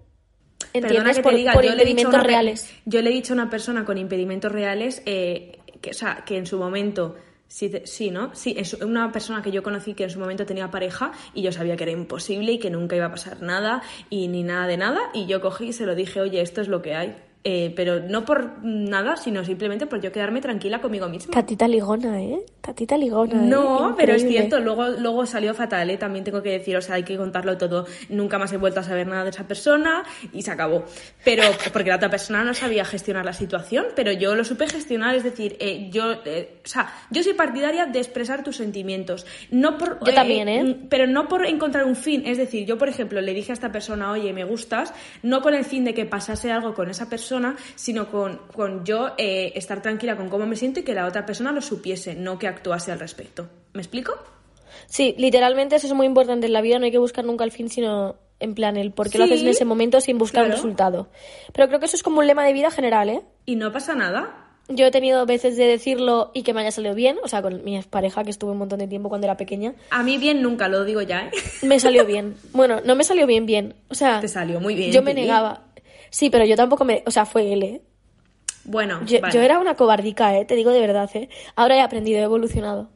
¿entiendes? 0.74 1.20
por, 1.20 1.36
diga, 1.36 1.54
por 1.54 1.64
yo 1.64 1.76
le 1.76 1.84
he 1.84 1.86
dicho 1.86 2.08
a 2.08 2.12
impedimentos 2.12 2.14
una 2.14 2.24
reales. 2.24 2.74
Yo 2.86 3.02
le 3.02 3.10
he 3.10 3.14
dicho 3.14 3.34
a 3.34 3.36
una 3.36 3.50
persona 3.50 3.86
con 3.86 3.98
impedimentos 3.98 4.52
reales 4.52 5.02
eh, 5.06 5.60
que, 5.82 5.92
o 5.92 5.94
sea, 5.94 6.24
que 6.26 6.38
en 6.38 6.46
su 6.46 6.58
momento. 6.58 7.16
Sí, 7.48 7.70
sí, 7.84 8.12
¿no? 8.12 8.34
Sí, 8.34 8.56
es 8.58 8.76
una 8.76 9.12
persona 9.12 9.42
que 9.42 9.52
yo 9.52 9.62
conocí 9.62 9.94
que 9.94 10.06
en 10.06 10.10
su 10.10 10.20
momento 10.20 10.46
tenía 10.46 10.72
pareja 10.72 11.12
y 11.34 11.42
yo 11.42 11.52
sabía 11.52 11.76
que 11.76 11.84
era 11.84 11.92
imposible 11.92 12.54
y 12.54 12.60
que 12.60 12.70
nunca 12.70 12.96
iba 12.96 13.08
a 13.08 13.12
pasar 13.12 13.42
nada 13.42 13.82
y 14.10 14.30
ni 14.30 14.42
nada 14.42 14.68
de 14.68 14.78
nada 14.78 15.02
y 15.14 15.26
yo 15.26 15.42
cogí 15.42 15.68
y 15.68 15.74
se 15.74 15.86
lo 15.86 15.94
dije, 15.94 16.22
oye, 16.22 16.40
esto 16.40 16.62
es 16.62 16.70
lo 16.70 16.82
que 16.82 16.96
hay. 16.96 17.18
Eh, 17.44 17.74
pero 17.76 18.00
no 18.00 18.24
por 18.24 18.64
nada, 18.64 19.18
sino 19.18 19.44
simplemente 19.44 19.88
por 19.88 20.00
yo 20.00 20.12
quedarme 20.12 20.42
tranquila 20.42 20.80
conmigo 20.80 21.10
misma. 21.10 21.34
Tatita 21.34 21.68
ligona, 21.68 22.22
¿eh? 22.22 22.40
Tatita 22.62 22.98
ligona. 22.98 23.44
¿eh? 23.44 23.48
No, 23.48 23.96
pero 23.98 24.14
es 24.14 24.28
cierto, 24.28 24.60
luego, 24.60 24.90
luego 24.90 25.26
salió 25.26 25.56
fatal, 25.56 25.90
¿eh? 25.90 25.98
también 25.98 26.24
tengo 26.24 26.44
que 26.44 26.52
decir, 26.52 26.78
o 26.78 26.82
sea, 26.82 26.96
hay 26.96 27.04
que 27.04 27.18
contarlo 27.18 27.58
todo. 27.58 27.88
Nunca 28.10 28.38
más 28.38 28.54
he 28.54 28.58
vuelto 28.58 28.82
a 28.82 28.84
saber 28.84 29.08
nada 29.08 29.24
de 29.24 29.32
esa 29.32 29.48
persona 29.48 30.04
y 30.32 30.44
se 30.44 30.52
acabó. 30.52 30.86
Pero, 31.24 31.44
porque 31.74 31.90
la 31.90 31.96
otra 31.96 32.12
persona 32.12 32.44
no 32.44 32.54
sabía 32.54 32.86
gestionar 32.86 33.26
la 33.26 33.34
situación, 33.34 33.88
pero 33.96 34.12
yo 34.12 34.36
lo 34.36 34.44
supe 34.44 34.68
gestionar, 34.68 35.16
es 35.16 35.24
decir, 35.24 35.58
eh, 35.60 35.90
yo, 35.92 36.14
eh, 36.26 36.60
o 36.64 36.68
sea, 36.68 36.94
yo 37.10 37.24
soy 37.24 37.34
partidaria 37.34 37.88
de 37.88 37.98
expresar 37.98 38.44
tus 38.44 38.58
sentimientos. 38.58 39.26
No 39.50 39.80
por, 39.80 39.98
Yo 40.06 40.14
también, 40.14 40.48
¿eh? 40.48 40.78
Pero 40.90 41.08
no 41.08 41.28
por 41.28 41.48
encontrar 41.48 41.86
un 41.86 41.96
fin, 41.96 42.22
es 42.28 42.38
decir, 42.38 42.68
yo, 42.68 42.78
por 42.78 42.88
ejemplo, 42.88 43.20
le 43.20 43.34
dije 43.34 43.52
a 43.52 43.54
esta 43.54 43.72
persona, 43.72 44.12
oye, 44.12 44.32
me 44.32 44.44
gustas, 44.44 44.94
no 45.24 45.42
con 45.42 45.56
el 45.56 45.66
fin 45.66 45.86
de 45.86 45.96
que 45.96 46.06
pasase 46.06 46.52
algo 46.52 46.76
con 46.76 46.90
esa 46.92 47.10
persona, 47.10 47.31
sino 47.76 48.10
con, 48.12 48.40
con 48.54 48.84
yo 48.86 49.12
eh, 49.18 49.52
estar 49.56 49.82
tranquila 49.82 50.18
con 50.18 50.30
cómo 50.30 50.46
me 50.46 50.56
siento 50.56 50.80
y 50.80 50.84
que 50.84 50.94
la 50.94 51.06
otra 51.06 51.26
persona 51.26 51.52
lo 51.52 51.62
supiese, 51.62 52.16
no 52.16 52.38
que 52.40 52.48
actuase 52.48 52.92
al 52.92 53.00
respecto. 53.00 53.48
¿Me 53.74 53.82
explico? 53.82 54.14
Sí, 54.88 55.16
literalmente 55.18 55.76
eso 55.76 55.88
es 55.88 55.94
muy 55.94 56.06
importante 56.06 56.48
en 56.48 56.54
la 56.54 56.62
vida. 56.62 56.80
No 56.80 56.86
hay 56.86 56.92
que 56.92 56.98
buscar 56.98 57.24
nunca 57.26 57.44
el 57.44 57.52
fin, 57.52 57.70
sino 57.70 58.16
en 58.40 58.56
plan 58.56 58.76
el 58.78 58.92
por 58.92 59.10
qué 59.10 59.18
lo 59.20 59.26
Sí, 59.26 59.32
haces 59.32 59.44
en 59.44 59.50
ese 59.50 59.66
momento 59.66 60.02
sin 60.02 60.18
buscar 60.18 60.44
un 60.44 60.48
claro. 60.50 60.62
resultado. 60.62 61.08
Pero 61.54 61.68
creo 61.68 61.80
que 61.80 61.86
eso 61.86 61.96
es 61.96 62.04
como 62.04 62.20
un 62.20 62.28
lema 62.28 62.44
de 62.46 62.54
vida 62.54 62.72
general, 62.72 63.10
¿eh? 63.10 63.22
Y 63.46 63.56
no 63.56 63.72
pasa 63.72 63.96
nada. 63.96 64.38
Yo 64.68 64.86
he 64.86 64.92
tenido 64.92 65.26
veces 65.26 65.58
de 65.58 65.66
decirlo 65.66 66.32
y 66.34 66.44
que 66.44 66.54
me 66.54 66.62
haya 66.62 66.72
salido 66.72 66.96
bien, 66.96 67.18
o 67.24 67.28
sea, 67.28 67.42
con 67.42 67.64
mi 67.66 67.82
pareja 67.82 68.24
que 68.24 68.30
estuve 68.30 68.52
un 68.52 68.58
montón 68.60 68.80
de 68.80 68.88
tiempo 68.88 69.10
cuando 69.10 69.28
era 69.28 69.36
pequeña, 69.36 69.74
A 69.90 70.02
mí 70.02 70.18
bien 70.18 70.42
nunca, 70.42 70.70
lo 70.70 70.86
digo 70.86 71.02
ya, 71.02 71.26
¿eh? 71.28 71.32
me 71.64 71.80
salió 71.80 72.06
bien. 72.08 72.36
Bueno, 72.54 72.80
no 72.86 72.96
me 72.96 73.04
salió 73.04 73.28
bien, 73.28 73.46
bien. 73.46 73.76
O 73.90 73.96
sea, 73.96 74.22
Te 74.22 74.28
salió 74.30 74.60
muy 74.62 74.76
bien. 74.76 74.92
yo 74.92 75.02
me 75.04 75.14
negaba. 75.14 75.64
Sí, 76.12 76.30
pero 76.30 76.46
yo 76.46 76.56
tampoco 76.56 76.86
me. 76.86 77.02
O 77.08 77.12
sea, 77.12 77.26
fue 77.26 77.52
él, 77.52 77.64
¿eh? 77.64 77.82
Bueno, 78.64 79.00
Yo, 79.08 79.20
vale. 79.20 79.34
yo 79.34 79.42
era 79.42 79.58
una 79.58 79.76
cobardica, 79.76 80.38
¿eh? 80.38 80.46
Te 80.46 80.56
digo 80.56 80.70
de 80.72 80.80
verdad, 80.82 81.10
¿eh? 81.16 81.30
Ahora 81.56 81.78
he 81.78 81.82
aprendido, 81.82 82.20
he 82.20 82.24
evolucionado. 82.24 82.90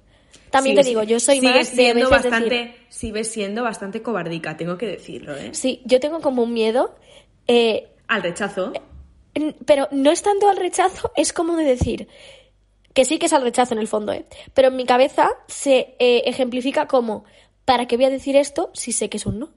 También 0.51 0.75
te 0.75 0.83
digo, 0.83 1.01
yo 1.03 1.19
soy 1.19 1.39
sigues 1.39 1.55
más 1.55 1.69
de 1.71 1.75
siendo 1.75 2.09
veces 2.11 2.23
bastante, 2.31 2.55
decir- 2.55 2.75
Sigues 2.89 3.31
siendo 3.31 3.63
bastante 3.63 4.01
cobardica, 4.03 4.55
tengo 4.57 4.77
que 4.77 4.85
decirlo, 4.85 5.35
¿eh? 5.35 5.49
Sí, 5.53 5.81
yo 5.85 5.99
tengo 5.99 6.21
como 6.21 6.43
un 6.43 6.53
miedo, 6.53 6.95
eh, 7.47 7.89
Al 8.07 8.21
rechazo. 8.21 8.71
n- 9.33 9.55
pero 9.65 9.87
no 9.91 10.11
es 10.11 10.21
tanto 10.21 10.47
al 10.47 10.57
rechazo, 10.57 11.11
es 11.15 11.33
como 11.33 11.55
de 11.57 11.63
decir 11.65 12.07
que 12.93 13.03
sí 13.03 13.17
que 13.17 13.25
es 13.25 13.33
al 13.33 13.41
rechazo 13.41 13.73
en 13.73 13.79
el 13.79 13.87
fondo, 13.87 14.13
¿eh? 14.13 14.25
Pero 14.53 14.67
en 14.69 14.75
mi 14.77 14.85
cabeza 14.85 15.29
se 15.47 15.95
eh, 15.99 16.21
ejemplifica 16.25 16.87
como, 16.87 17.25
¿para 17.65 17.87
qué 17.87 17.95
voy 17.97 18.05
a 18.05 18.09
decir 18.11 18.35
esto 18.37 18.69
si 18.73 18.91
sé 18.93 19.09
que 19.09 19.17
es 19.17 19.25
un 19.25 19.39
no? 19.39 19.49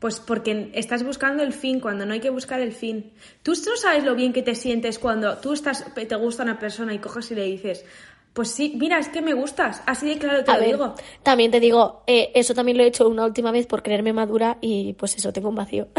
Pues 0.00 0.18
porque 0.18 0.70
estás 0.74 1.04
buscando 1.04 1.42
el 1.44 1.52
fin 1.52 1.78
cuando 1.78 2.04
no 2.06 2.14
hay 2.14 2.20
que 2.20 2.30
buscar 2.30 2.60
el 2.60 2.72
fin. 2.72 3.12
Tú 3.42 3.52
no 3.52 3.76
sabes 3.76 4.02
lo 4.02 4.16
bien 4.16 4.32
que 4.32 4.42
te 4.42 4.54
sientes 4.56 4.98
cuando 4.98 5.36
tú 5.38 5.52
estás, 5.52 5.84
te 5.94 6.16
gusta 6.16 6.42
una 6.42 6.58
persona 6.58 6.92
y 6.94 6.98
coges 6.98 7.30
y 7.30 7.34
le 7.36 7.44
dices, 7.44 7.84
pues 8.32 8.50
sí, 8.50 8.74
mira, 8.76 8.98
es 8.98 9.08
que 9.08 9.20
me 9.20 9.34
gustas. 9.34 9.82
Así 9.86 10.08
de 10.08 10.18
claro 10.18 10.42
te 10.42 10.50
A 10.50 10.54
lo 10.54 10.60
ver, 10.60 10.70
digo. 10.72 10.94
también 11.22 11.50
te 11.50 11.60
digo, 11.60 12.02
eh, 12.06 12.32
eso 12.34 12.54
también 12.54 12.78
lo 12.78 12.82
he 12.84 12.86
hecho 12.86 13.06
una 13.08 13.24
última 13.26 13.52
vez 13.52 13.66
por 13.66 13.82
creerme 13.82 14.12
madura 14.12 14.56
y 14.60 14.94
pues 14.94 15.14
eso, 15.16 15.32
tengo 15.32 15.48
un 15.50 15.54
vacío. 15.56 15.88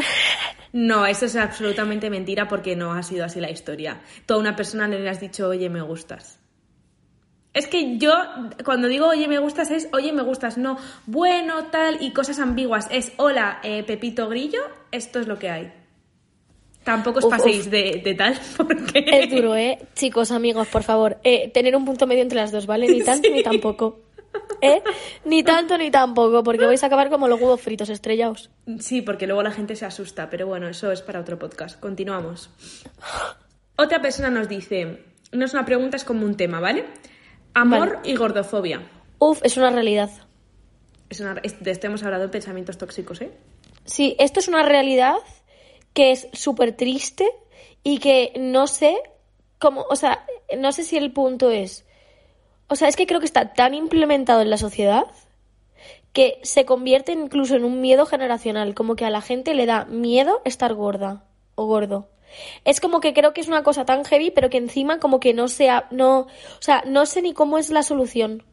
No, 0.73 1.05
eso 1.05 1.25
es 1.25 1.35
absolutamente 1.35 2.09
mentira 2.09 2.47
porque 2.47 2.77
no 2.77 2.93
ha 2.93 3.03
sido 3.03 3.25
así 3.25 3.41
la 3.41 3.51
historia. 3.51 4.01
Tú 4.25 4.35
a 4.35 4.37
una 4.37 4.55
persona 4.55 4.87
le 4.87 5.09
has 5.09 5.19
dicho, 5.19 5.49
oye, 5.49 5.69
me 5.69 5.81
gustas. 5.81 6.39
Es 7.53 7.67
que 7.67 7.97
yo, 7.97 8.13
cuando 8.63 8.87
digo 8.87 9.07
oye, 9.07 9.27
me 9.27 9.37
gustas, 9.39 9.71
es 9.71 9.89
oye, 9.91 10.13
me 10.13 10.21
gustas, 10.23 10.57
no 10.57 10.77
bueno, 11.05 11.65
tal 11.65 12.01
y 12.01 12.13
cosas 12.13 12.39
ambiguas. 12.39 12.87
Es 12.91 13.11
hola, 13.17 13.59
eh, 13.63 13.83
Pepito 13.83 14.29
Grillo, 14.29 14.61
esto 14.91 15.19
es 15.19 15.27
lo 15.27 15.37
que 15.37 15.49
hay. 15.49 15.73
Tampoco 16.83 17.19
os 17.19 17.25
paséis 17.25 17.65
uf. 17.65 17.71
De, 17.71 18.01
de 18.03 18.13
tal, 18.15 18.39
porque. 18.57 19.05
Es 19.05 19.29
duro, 19.29 19.55
¿eh? 19.55 19.79
Chicos, 19.95 20.31
amigos, 20.31 20.67
por 20.69 20.83
favor, 20.83 21.17
eh, 21.23 21.49
tener 21.49 21.75
un 21.75 21.85
punto 21.85 22.07
medio 22.07 22.23
entre 22.23 22.37
las 22.37 22.51
dos, 22.51 22.65
¿vale? 22.65 22.87
Ni 22.87 23.01
tanto 23.03 23.29
ni 23.29 23.43
tampoco. 23.43 23.99
¿Eh? 24.61 24.81
Ni 25.25 25.43
tanto 25.43 25.77
ni 25.77 25.91
tampoco, 25.91 26.43
porque 26.43 26.65
vais 26.65 26.81
a 26.83 26.85
acabar 26.87 27.09
como 27.09 27.27
los 27.27 27.39
huevos 27.39 27.59
fritos 27.59 27.89
estrellados. 27.89 28.49
Sí, 28.79 29.01
porque 29.01 29.27
luego 29.27 29.43
la 29.43 29.51
gente 29.51 29.75
se 29.75 29.85
asusta, 29.85 30.29
pero 30.29 30.47
bueno, 30.47 30.69
eso 30.69 30.91
es 30.91 31.01
para 31.01 31.19
otro 31.19 31.37
podcast. 31.37 31.79
Continuamos. 31.79 32.49
Otra 33.75 34.01
persona 34.01 34.29
nos 34.29 34.47
dice, 34.47 35.03
no 35.33 35.45
es 35.45 35.53
una 35.53 35.65
pregunta, 35.65 35.97
es 35.97 36.05
como 36.05 36.25
un 36.25 36.37
tema, 36.37 36.59
¿vale? 36.59 36.85
Amor 37.53 37.99
y 38.03 38.15
gordofobia. 38.15 38.81
Uf, 39.19 39.39
es 39.43 39.57
una 39.57 39.69
realidad. 39.69 40.09
Es 41.09 41.19
una, 41.19 41.39
es- 41.43 41.61
de 41.61 41.71
esto 41.71 41.87
hemos 41.87 42.03
hablado 42.03 42.23
de 42.23 42.29
pensamientos 42.29 42.77
tóxicos, 42.77 43.21
¿eh? 43.21 43.31
Sí, 43.85 44.15
esto 44.19 44.39
es 44.39 44.47
una 44.47 44.63
realidad 44.63 45.15
que 45.93 46.11
es 46.11 46.27
súper 46.33 46.75
triste 46.75 47.29
y 47.83 47.97
que 47.99 48.31
no 48.39 48.67
sé 48.67 48.95
cómo, 49.59 49.85
o 49.89 49.95
sea, 49.95 50.25
no 50.57 50.71
sé 50.71 50.83
si 50.83 50.97
el 50.97 51.11
punto 51.11 51.51
es, 51.51 51.85
o 52.67 52.75
sea, 52.75 52.87
es 52.87 52.95
que 52.95 53.05
creo 53.07 53.19
que 53.19 53.25
está 53.25 53.53
tan 53.53 53.73
implementado 53.73 54.41
en 54.41 54.49
la 54.49 54.57
sociedad 54.57 55.05
que 56.13 56.39
se 56.43 56.65
convierte 56.65 57.11
incluso 57.11 57.55
en 57.55 57.63
un 57.65 57.81
miedo 57.81 58.05
generacional, 58.05 58.73
como 58.75 58.95
que 58.95 59.05
a 59.05 59.09
la 59.09 59.21
gente 59.21 59.53
le 59.55 59.65
da 59.65 59.85
miedo 59.85 60.41
estar 60.45 60.73
gorda 60.73 61.23
o 61.55 61.65
gordo. 61.65 62.07
Es 62.65 62.79
como 62.79 62.99
que 62.99 63.13
creo 63.13 63.33
que 63.33 63.41
es 63.41 63.47
una 63.47 63.63
cosa 63.63 63.85
tan 63.85 64.03
heavy, 64.05 64.31
pero 64.31 64.49
que 64.49 64.57
encima 64.57 64.99
como 64.99 65.19
que 65.19 65.33
no 65.33 65.47
sea, 65.47 65.87
no, 65.91 66.19
o 66.21 66.27
sea, 66.61 66.83
no 66.87 67.05
sé 67.05 67.21
ni 67.21 67.33
cómo 67.33 67.57
es 67.57 67.69
la 67.69 67.83
solución. 67.83 68.43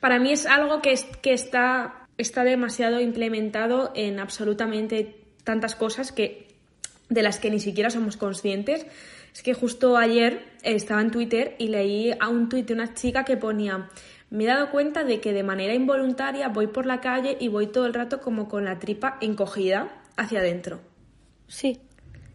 Para 0.00 0.18
mí 0.18 0.32
es 0.32 0.46
algo 0.46 0.80
que, 0.82 0.92
es- 0.92 1.06
que 1.22 1.32
está, 1.32 2.06
está 2.18 2.44
demasiado 2.44 3.00
implementado 3.00 3.92
en 3.94 4.20
absolutamente 4.20 5.16
tantas 5.44 5.74
cosas 5.74 6.12
que, 6.12 6.48
de 7.08 7.22
las 7.22 7.38
que 7.38 7.50
ni 7.50 7.60
siquiera 7.60 7.90
somos 7.90 8.16
conscientes. 8.16 8.86
Es 9.34 9.42
que 9.42 9.52
justo 9.52 9.96
ayer 9.96 10.44
estaba 10.62 11.00
en 11.02 11.10
Twitter 11.10 11.56
y 11.58 11.68
leí 11.68 12.12
a 12.20 12.28
un 12.28 12.48
tuit 12.48 12.66
de 12.68 12.74
una 12.74 12.94
chica 12.94 13.24
que 13.24 13.36
ponía 13.36 13.88
me 14.30 14.44
he 14.44 14.46
dado 14.48 14.70
cuenta 14.70 15.04
de 15.04 15.20
que 15.20 15.32
de 15.32 15.44
manera 15.44 15.74
involuntaria 15.74 16.48
voy 16.48 16.66
por 16.66 16.86
la 16.86 17.00
calle 17.00 17.36
y 17.38 17.46
voy 17.48 17.68
todo 17.68 17.86
el 17.86 17.94
rato 17.94 18.20
como 18.20 18.48
con 18.48 18.64
la 18.64 18.80
tripa 18.80 19.16
encogida 19.20 20.02
hacia 20.16 20.40
adentro. 20.40 20.80
Sí. 21.46 21.80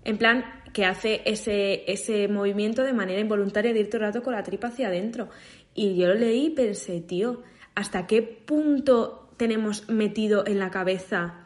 En 0.05 0.17
plan, 0.17 0.58
que 0.73 0.85
hace 0.85 1.21
ese, 1.25 1.83
ese 1.91 2.27
movimiento 2.27 2.83
de 2.83 2.93
manera 2.93 3.19
involuntaria 3.19 3.73
de 3.73 3.79
ir 3.79 3.87
todo 3.89 3.97
el 4.01 4.07
rato 4.07 4.23
con 4.23 4.33
la 4.33 4.43
tripa 4.43 4.67
hacia 4.67 4.87
adentro. 4.87 5.29
Y 5.73 5.95
yo 5.95 6.07
lo 6.07 6.15
leí 6.15 6.47
y 6.47 6.49
pensé, 6.51 7.01
tío, 7.01 7.41
¿hasta 7.75 8.07
qué 8.07 8.21
punto 8.21 9.29
tenemos 9.37 9.89
metido 9.89 10.45
en 10.45 10.59
la 10.59 10.69
cabeza 10.71 11.45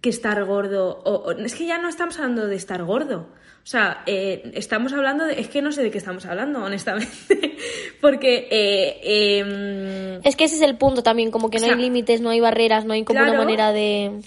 que 0.00 0.10
estar 0.10 0.42
gordo? 0.44 1.00
O, 1.04 1.12
o- 1.14 1.32
es 1.32 1.54
que 1.54 1.66
ya 1.66 1.78
no 1.78 1.88
estamos 1.88 2.18
hablando 2.18 2.46
de 2.46 2.56
estar 2.56 2.82
gordo. 2.84 3.28
O 3.62 3.66
sea, 3.66 4.02
eh, 4.06 4.50
estamos 4.54 4.92
hablando 4.94 5.26
de... 5.26 5.38
Es 5.38 5.48
que 5.48 5.60
no 5.60 5.70
sé 5.70 5.82
de 5.82 5.90
qué 5.90 5.98
estamos 5.98 6.24
hablando, 6.24 6.64
honestamente. 6.64 7.56
Porque... 8.00 8.48
eh, 8.50 9.38
em, 9.38 10.20
Es 10.24 10.34
que 10.34 10.44
ese 10.44 10.56
es 10.56 10.62
el 10.62 10.76
punto 10.78 11.02
también, 11.02 11.30
como 11.30 11.50
que 11.50 11.58
O 11.58 11.60
no 11.60 11.66
sea, 11.66 11.76
hay 11.76 11.80
límites, 11.82 12.22
no 12.22 12.30
hay 12.30 12.40
barreras, 12.40 12.86
no 12.86 12.94
hay 12.94 13.04
como 13.04 13.20
una 13.20 13.34
manera 13.34 13.72
de... 13.72 14.20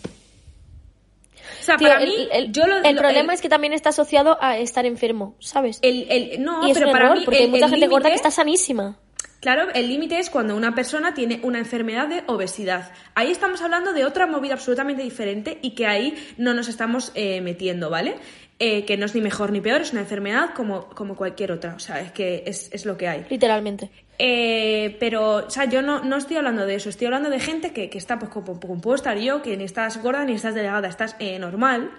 o 1.63 1.65
sea, 1.65 1.77
Tío, 1.77 1.87
para 1.87 2.01
el, 2.03 2.09
mí... 2.09 2.27
el- 2.31 2.51
yo 2.51 2.67
lo- 2.67 2.77
el 2.77 2.95
lo- 2.95 3.01
problema 3.01 3.31
el- 3.33 3.35
es 3.35 3.41
que 3.41 3.49
también 3.49 3.73
está 3.73 3.89
asociado 3.89 4.37
a 4.41 4.57
estar 4.57 4.85
enfermo, 4.85 5.35
¿sabes? 5.39 5.79
el- 5.81 6.05
el- 6.09 6.43
no, 6.43 6.67
y 6.67 6.71
es 6.71 6.75
pero 6.77 6.87
un 6.87 6.93
para 6.93 7.05
error, 7.05 7.19
mí 7.19 7.25
porque 7.25 7.39
hay 7.39 7.47
mucha 7.49 7.69
gente 7.69 7.87
gorda 7.87 8.09
que 8.09 8.15
está 8.15 8.31
sanísima. 8.31 8.97
Claro, 9.39 9.67
el 9.73 9.89
límite 9.89 10.19
es 10.19 10.29
cuando 10.29 10.55
una 10.55 10.73
persona 10.73 11.13
tiene 11.13 11.41
una 11.43 11.59
enfermedad 11.59 12.07
de 12.07 12.23
obesidad. 12.27 12.93
Ahí 13.13 13.29
estamos 13.29 13.61
hablando 13.61 13.91
de 13.91 14.05
otra 14.05 14.25
movida 14.25 14.53
absolutamente 14.53 15.03
diferente 15.03 15.59
y 15.61 15.71
que 15.71 15.85
ahí 15.85 16.15
no 16.37 16.53
nos 16.53 16.69
estamos 16.69 17.11
eh, 17.13 17.41
metiendo, 17.41 17.89
¿vale? 17.89 18.15
Eh, 18.65 18.85
que 18.85 18.95
no 18.95 19.05
es 19.05 19.13
ni 19.13 19.19
mejor 19.19 19.51
ni 19.51 19.59
peor, 19.59 19.81
es 19.81 19.91
una 19.91 19.99
enfermedad 19.99 20.51
como, 20.55 20.87
como 20.87 21.17
cualquier 21.17 21.51
otra. 21.51 21.73
O 21.75 21.79
sea, 21.79 21.99
es 21.99 22.13
que 22.13 22.43
es, 22.45 22.69
es 22.71 22.85
lo 22.85 22.95
que 22.95 23.09
hay. 23.09 23.25
Literalmente. 23.29 23.89
Eh, 24.17 24.95
pero, 25.01 25.47
o 25.47 25.49
sea, 25.49 25.65
yo 25.65 25.81
no, 25.81 26.01
no 26.01 26.15
estoy 26.15 26.37
hablando 26.37 26.65
de 26.65 26.75
eso, 26.75 26.87
estoy 26.87 27.07
hablando 27.07 27.29
de 27.29 27.41
gente 27.41 27.73
que, 27.73 27.89
que 27.89 27.97
está, 27.97 28.17
pues 28.19 28.31
como, 28.31 28.57
como 28.61 28.79
puedo 28.79 28.95
estar 28.95 29.17
yo, 29.17 29.41
que 29.41 29.57
ni 29.57 29.65
estás 29.65 30.01
gorda 30.01 30.23
ni 30.23 30.31
estás 30.35 30.55
delgada, 30.55 30.87
estás 30.87 31.17
eh, 31.19 31.37
normal. 31.39 31.91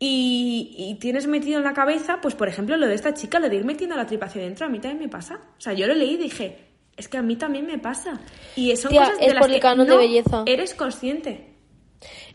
Y, 0.00 0.74
y 0.76 0.96
tienes 0.96 1.28
metido 1.28 1.58
en 1.58 1.64
la 1.64 1.72
cabeza, 1.72 2.20
pues 2.20 2.34
por 2.34 2.48
ejemplo, 2.48 2.76
lo 2.76 2.88
de 2.88 2.96
esta 2.96 3.14
chica, 3.14 3.38
lo 3.38 3.48
de 3.48 3.54
ir 3.54 3.64
metiendo 3.64 3.94
la 3.94 4.04
tripa 4.04 4.26
hacia 4.26 4.42
adentro, 4.42 4.66
a 4.66 4.68
mí 4.68 4.80
también 4.80 4.98
me 5.04 5.08
pasa. 5.08 5.38
O 5.56 5.60
sea, 5.60 5.72
yo 5.72 5.86
lo 5.86 5.94
leí 5.94 6.14
y 6.14 6.16
dije, 6.16 6.58
es 6.96 7.06
que 7.06 7.16
a 7.18 7.22
mí 7.22 7.36
también 7.36 7.66
me 7.66 7.78
pasa. 7.78 8.20
Y 8.56 8.74
son 8.76 8.90
Tía, 8.90 9.02
cosas 9.02 9.18
de 9.20 9.26
es 9.26 9.34
las 9.34 9.40
por 9.40 9.50
el 9.50 9.54
que 9.54 9.60
canon 9.60 9.86
de 9.86 9.92
no 9.92 9.98
belleza. 9.98 10.42
eres 10.46 10.74
consciente. 10.74 11.51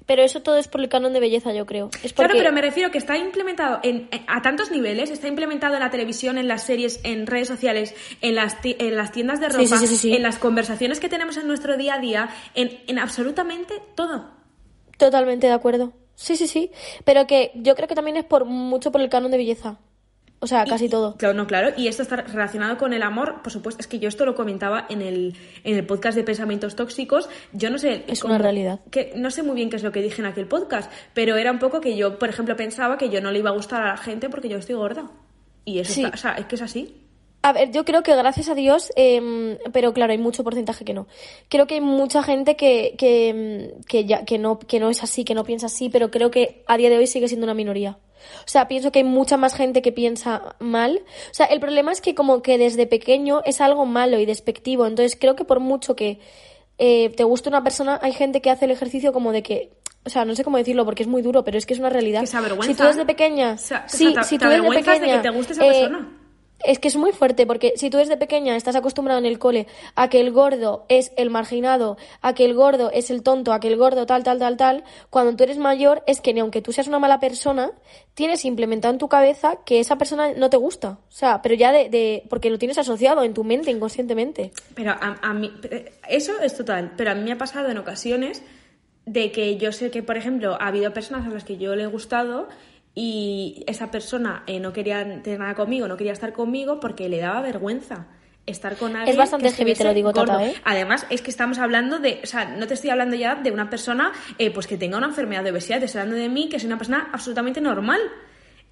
Pero 0.07 0.23
eso 0.23 0.41
todo 0.41 0.57
es 0.57 0.67
por 0.67 0.81
el 0.81 0.89
canon 0.89 1.13
de 1.13 1.19
belleza, 1.19 1.53
yo 1.53 1.65
creo. 1.67 1.89
Es 2.01 2.13
porque... 2.13 2.13
Claro, 2.13 2.33
pero 2.37 2.51
me 2.53 2.61
refiero 2.61 2.89
que 2.89 2.97
está 2.97 3.15
implementado 3.17 3.79
en, 3.83 4.09
a 4.27 4.41
tantos 4.41 4.71
niveles, 4.71 5.11
está 5.11 5.27
implementado 5.27 5.75
en 5.75 5.81
la 5.81 5.91
televisión, 5.91 6.37
en 6.39 6.47
las 6.47 6.63
series, 6.63 6.99
en 7.03 7.27
redes 7.27 7.47
sociales, 7.49 7.93
en 8.21 8.33
las, 8.33 8.59
ti- 8.61 8.77
en 8.79 8.95
las 8.95 9.11
tiendas 9.11 9.39
de 9.41 9.49
ropa, 9.49 9.59
Sí, 9.59 9.67
sí, 9.67 9.77
sí, 9.79 9.87
sí, 9.87 9.95
sí. 9.97 10.15
en 10.15 10.23
las 10.23 10.39
conversaciones 10.39 10.99
que 10.99 11.09
tenemos 11.09 11.37
en 11.37 11.45
nuestro 11.45 11.77
día 11.77 11.95
a 11.95 11.99
día, 11.99 12.29
en, 12.55 12.79
en 12.87 12.97
absolutamente 12.99 13.75
todo. 13.95 14.31
Totalmente 14.97 15.47
de 15.47 15.53
acuerdo. 15.53 15.93
Sí, 16.15 16.35
sí, 16.37 16.47
sí. 16.47 16.71
Pero 17.03 17.27
que 17.27 17.51
yo 17.55 17.75
creo 17.75 17.87
que 17.87 17.93
también 17.93 18.17
es 18.17 18.23
por 18.23 18.45
mucho 18.45 18.91
por 18.91 19.01
el 19.01 19.09
canon 19.09 19.29
de 19.29 19.37
belleza. 19.37 19.77
O 20.39 20.45
sea, 20.45 20.65
casi 20.65 20.85
Y- 20.85 20.89
todo. 20.89 21.15
Claro, 21.17 21.33
no, 21.33 21.47
claro. 21.47 21.71
Y 21.75 21.87
esto 21.87 22.03
está 22.03 22.17
relacionado 22.17 22.77
con 22.77 22.93
el 22.93 23.01
amor, 23.01 23.41
por 23.41 23.51
supuesto. 23.51 23.81
Es 23.81 23.87
que 23.87 23.97
yo 23.97 24.07
esto 24.07 24.23
lo 24.25 24.35
comentaba 24.35 24.85
en 24.89 25.01
el, 25.01 25.35
en 25.63 25.75
el 25.77 25.85
podcast 25.85 26.15
de 26.15 26.23
pensamientos 26.23 26.75
tóxicos. 26.75 27.27
Yo 27.53 27.71
no 27.71 27.79
sé. 27.79 28.03
Es 28.07 28.23
una 28.23 28.37
realidad. 28.37 28.79
Que, 28.91 29.13
no 29.15 29.31
sé 29.31 29.41
muy 29.41 29.55
bien 29.55 29.69
qué 29.71 29.77
es 29.77 29.83
lo 29.83 29.91
que 29.91 30.01
dije 30.01 30.21
en 30.21 30.27
aquel 30.27 30.45
podcast, 30.47 30.91
pero 31.15 31.37
era 31.37 31.51
un 31.51 31.57
poco 31.59 31.81
que 31.81 31.97
yo, 31.97 32.19
por 32.19 32.29
ejemplo, 32.29 32.55
pensaba 32.55 32.97
que 32.99 33.09
yo 33.09 33.19
no 33.19 33.31
le 33.31 33.39
iba 33.39 33.49
a 33.49 33.53
gustar 33.53 33.81
a 33.81 33.87
la 33.87 33.97
gente 33.97 34.29
porque 34.29 34.47
yo 34.47 34.57
estoy 34.59 34.75
gorda. 34.75 35.09
Y 35.65 35.79
eso 35.79 35.93
Sí. 35.93 36.03
está- 36.03 36.13
o 36.15 36.17
sea, 36.19 36.31
es 36.33 36.45
que 36.45 36.55
es 36.55 36.61
así. 36.61 36.95
A 37.41 37.53
ver, 37.53 37.71
yo 37.71 37.85
creo 37.85 38.03
que 38.03 38.15
gracias 38.15 38.49
a 38.49 38.55
Dios, 38.55 38.91
em, 38.95 39.57
pero 39.71 39.93
claro, 39.93 40.11
hay 40.11 40.17
mucho 40.17 40.43
porcentaje 40.43 40.83
que 40.85 40.93
no. 40.93 41.07
Creo 41.49 41.65
que 41.65 41.75
hay 41.75 41.81
mucha 41.81 42.21
gente 42.21 42.55
que, 42.55 42.95
que, 42.97 43.29
em, 43.29 43.71
que, 43.87 44.05
ya, 44.05 44.25
que, 44.25 44.37
no, 44.37 44.59
que 44.59 44.79
no 44.79 44.89
es 44.89 45.01
así, 45.03 45.23
que 45.23 45.33
no 45.35 45.43
piensa 45.45 45.67
así, 45.67 45.89
pero 45.89 46.11
creo 46.11 46.29
que 46.29 46.63
a 46.67 46.77
día 46.77 46.89
de 46.89 46.97
hoy 46.97 47.07
sigue 47.07 47.27
siendo 47.27 47.45
una 47.45 47.53
minoría. 47.53 47.97
O 48.39 48.47
sea, 48.47 48.67
pienso 48.67 48.91
que 48.91 48.99
hay 48.99 49.05
mucha 49.05 49.37
más 49.37 49.53
gente 49.55 49.81
que 49.81 49.91
piensa 49.91 50.55
mal. 50.59 51.01
O 51.31 51.33
sea, 51.33 51.45
el 51.47 51.59
problema 51.59 51.91
es 51.91 52.01
que 52.01 52.15
como 52.15 52.41
que 52.41 52.57
desde 52.57 52.87
pequeño 52.87 53.41
es 53.45 53.61
algo 53.61 53.85
malo 53.85 54.19
y 54.19 54.25
despectivo. 54.25 54.85
Entonces 54.85 55.17
creo 55.19 55.35
que 55.35 55.43
por 55.45 55.59
mucho 55.59 55.95
que 55.95 56.19
eh, 56.77 57.09
te 57.09 57.23
guste 57.23 57.49
una 57.49 57.63
persona, 57.63 57.99
hay 58.01 58.13
gente 58.13 58.41
que 58.41 58.49
hace 58.49 58.65
el 58.65 58.71
ejercicio 58.71 59.11
como 59.13 59.31
de 59.31 59.43
que... 59.43 59.71
O 60.05 60.09
sea, 60.09 60.23
no 60.23 60.35
sé 60.35 60.43
cómo 60.45 60.57
decirlo 60.57 60.85
porque 60.85 61.03
es 61.03 61.09
muy 61.09 61.21
duro, 61.21 61.43
pero 61.43 61.57
es 61.57 61.65
que 61.65 61.73
es 61.73 61.79
una 61.79 61.89
realidad. 61.89 62.21
Que 62.21 62.27
se 62.27 62.37
avergüenza, 62.37 62.71
si 62.71 62.77
tú 62.77 62.83
desde 62.83 63.05
pequeña... 63.05 63.53
O 63.53 63.57
sea, 63.57 63.85
sí, 63.89 64.07
o 64.07 64.11
sea, 64.11 64.21
te- 64.21 64.27
si 64.27 64.37
te 64.37 64.45
tú 64.45 64.49
desde 64.49 64.59
avergüenzas 64.59 64.85
de 64.85 64.99
que 64.99 65.05
pequeña... 65.05 65.21
te 65.21 65.29
guste 65.29 65.53
esa 65.53 65.65
eh, 65.65 65.69
persona. 65.69 66.17
Es 66.63 66.79
que 66.79 66.87
es 66.87 66.95
muy 66.95 67.11
fuerte 67.11 67.45
porque 67.45 67.73
si 67.75 67.89
tú 67.89 67.97
desde 67.97 68.17
pequeña 68.17 68.55
estás 68.55 68.75
acostumbrado 68.75 69.19
en 69.19 69.25
el 69.25 69.39
cole 69.39 69.67
a 69.95 70.09
que 70.09 70.19
el 70.19 70.31
gordo 70.31 70.85
es 70.89 71.11
el 71.17 71.29
marginado, 71.29 71.97
a 72.21 72.33
que 72.33 72.45
el 72.45 72.53
gordo 72.53 72.91
es 72.91 73.09
el 73.09 73.23
tonto, 73.23 73.53
a 73.53 73.59
que 73.59 73.67
el 73.67 73.77
gordo 73.77 74.05
tal, 74.05 74.23
tal, 74.23 74.39
tal, 74.39 74.57
tal, 74.57 74.83
cuando 75.09 75.35
tú 75.35 75.43
eres 75.43 75.57
mayor 75.57 76.03
es 76.07 76.21
que 76.21 76.33
ni 76.33 76.39
aunque 76.39 76.61
tú 76.61 76.71
seas 76.71 76.87
una 76.87 76.99
mala 76.99 77.19
persona, 77.19 77.71
tienes 78.13 78.45
implementado 78.45 78.93
en 78.93 78.97
tu 78.97 79.07
cabeza 79.07 79.59
que 79.65 79.79
esa 79.79 79.97
persona 79.97 80.33
no 80.33 80.49
te 80.49 80.57
gusta. 80.57 80.99
O 81.07 81.11
sea, 81.11 81.41
pero 81.41 81.55
ya 81.55 81.71
de, 81.71 81.89
de 81.89 82.23
porque 82.29 82.49
lo 82.49 82.57
tienes 82.57 82.77
asociado 82.77 83.23
en 83.23 83.33
tu 83.33 83.43
mente 83.43 83.71
inconscientemente. 83.71 84.51
Pero 84.75 84.91
a, 84.91 85.17
a 85.21 85.33
mí, 85.33 85.51
eso 86.09 86.39
es 86.41 86.55
total, 86.55 86.93
pero 86.97 87.11
a 87.11 87.15
mí 87.15 87.23
me 87.23 87.33
ha 87.33 87.37
pasado 87.37 87.69
en 87.69 87.77
ocasiones 87.77 88.43
de 89.05 89.31
que 89.31 89.57
yo 89.57 89.71
sé 89.71 89.89
que, 89.89 90.03
por 90.03 90.17
ejemplo, 90.17 90.57
ha 90.59 90.67
habido 90.67 90.91
personas 90.93 91.25
a 91.25 91.29
las 91.29 91.43
que 91.45 91.57
yo 91.57 91.75
le 91.75 91.83
he 91.83 91.87
gustado 91.87 92.47
y 92.99 93.63
esa 93.67 93.91
persona 93.91 94.41
eh, 94.47 94.59
no 94.59 94.73
quería 94.73 95.21
tener 95.21 95.37
nada 95.37 95.53
conmigo, 95.53 95.87
no 95.87 95.97
quería 95.97 96.13
estar 96.13 96.33
conmigo 96.33 96.79
porque 96.79 97.07
le 97.09 97.19
daba 97.19 97.41
vergüenza 97.41 98.07
estar 98.47 98.75
con 98.75 98.95
alguien 98.95 99.15
bastante 99.15 99.49
que 99.49 99.55
heavy, 99.55 99.75
te 99.75 99.83
lo 99.83 99.93
digo, 99.93 100.11
Tata. 100.11 100.43
¿eh? 100.43 100.55
Además, 100.63 101.05
es 101.11 101.21
que 101.21 101.29
estamos 101.29 101.59
hablando 101.59 101.99
de, 101.99 102.21
o 102.23 102.25
sea, 102.25 102.45
no 102.45 102.65
te 102.65 102.73
estoy 102.73 102.89
hablando 102.89 103.15
ya 103.15 103.35
de 103.35 103.51
una 103.51 103.69
persona 103.69 104.13
eh, 104.39 104.49
pues 104.49 104.65
que 104.65 104.77
tenga 104.77 104.97
una 104.97 105.05
enfermedad 105.07 105.43
de 105.43 105.51
obesidad, 105.51 105.77
te 105.77 105.85
estoy 105.85 106.01
hablando 106.01 106.19
de 106.19 106.27
mí, 106.29 106.49
que 106.49 106.57
soy 106.57 106.65
una 106.67 106.79
persona 106.79 107.09
absolutamente 107.13 107.61
normal. 107.61 107.99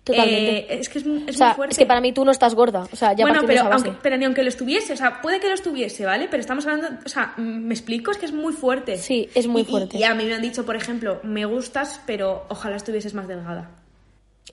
Totalmente. 0.04 0.74
Eh, 0.74 0.80
es 0.80 0.90
que 0.90 1.00
es, 1.00 1.06
es 1.06 1.36
o 1.36 1.38
sea, 1.38 1.48
muy 1.50 1.56
fuerte. 1.56 1.74
es 1.74 1.78
que 1.78 1.86
para 1.86 2.02
mí 2.02 2.12
tú 2.12 2.26
no 2.26 2.32
estás 2.32 2.56
gorda. 2.56 2.88
O 2.92 2.96
sea, 2.96 3.14
ya 3.14 3.26
bueno, 3.26 3.42
pero, 3.46 3.62
aunque, 3.72 3.94
pero 4.02 4.18
ni 4.18 4.26
aunque 4.26 4.42
lo 4.42 4.50
estuviese, 4.50 4.94
o 4.94 4.98
sea, 4.98 5.22
puede 5.22 5.40
que 5.40 5.50
lo 5.50 5.54
estuviese, 5.54 6.04
¿vale? 6.04 6.28
Pero 6.32 6.42
estamos 6.42 6.66
hablando, 6.66 7.00
o 7.06 7.10
sea, 7.10 7.36
me 7.38 7.76
explico, 7.76 8.10
es 8.10 8.18
que 8.18 8.26
es 8.26 8.34
muy 8.34 8.54
fuerte. 8.54 8.98
Sí, 8.98 9.30
es 9.36 9.46
muy 9.48 9.62
Y- 9.62 9.66
y- 9.66 9.68
fuerte. 9.68 9.98
Y, 9.98 10.04
a 10.04 10.16
mí 10.16 10.26
me 10.26 10.34
han 10.34 10.42
dicho, 10.42 10.66
por 10.66 10.76
ejemplo, 10.76 11.20
me 11.22 11.46
gustas, 11.46 12.02
pero 12.08 12.46
ojalá 12.50 12.78
estuvieses 12.78 13.14
más 13.14 13.28
delgada. 13.28 13.70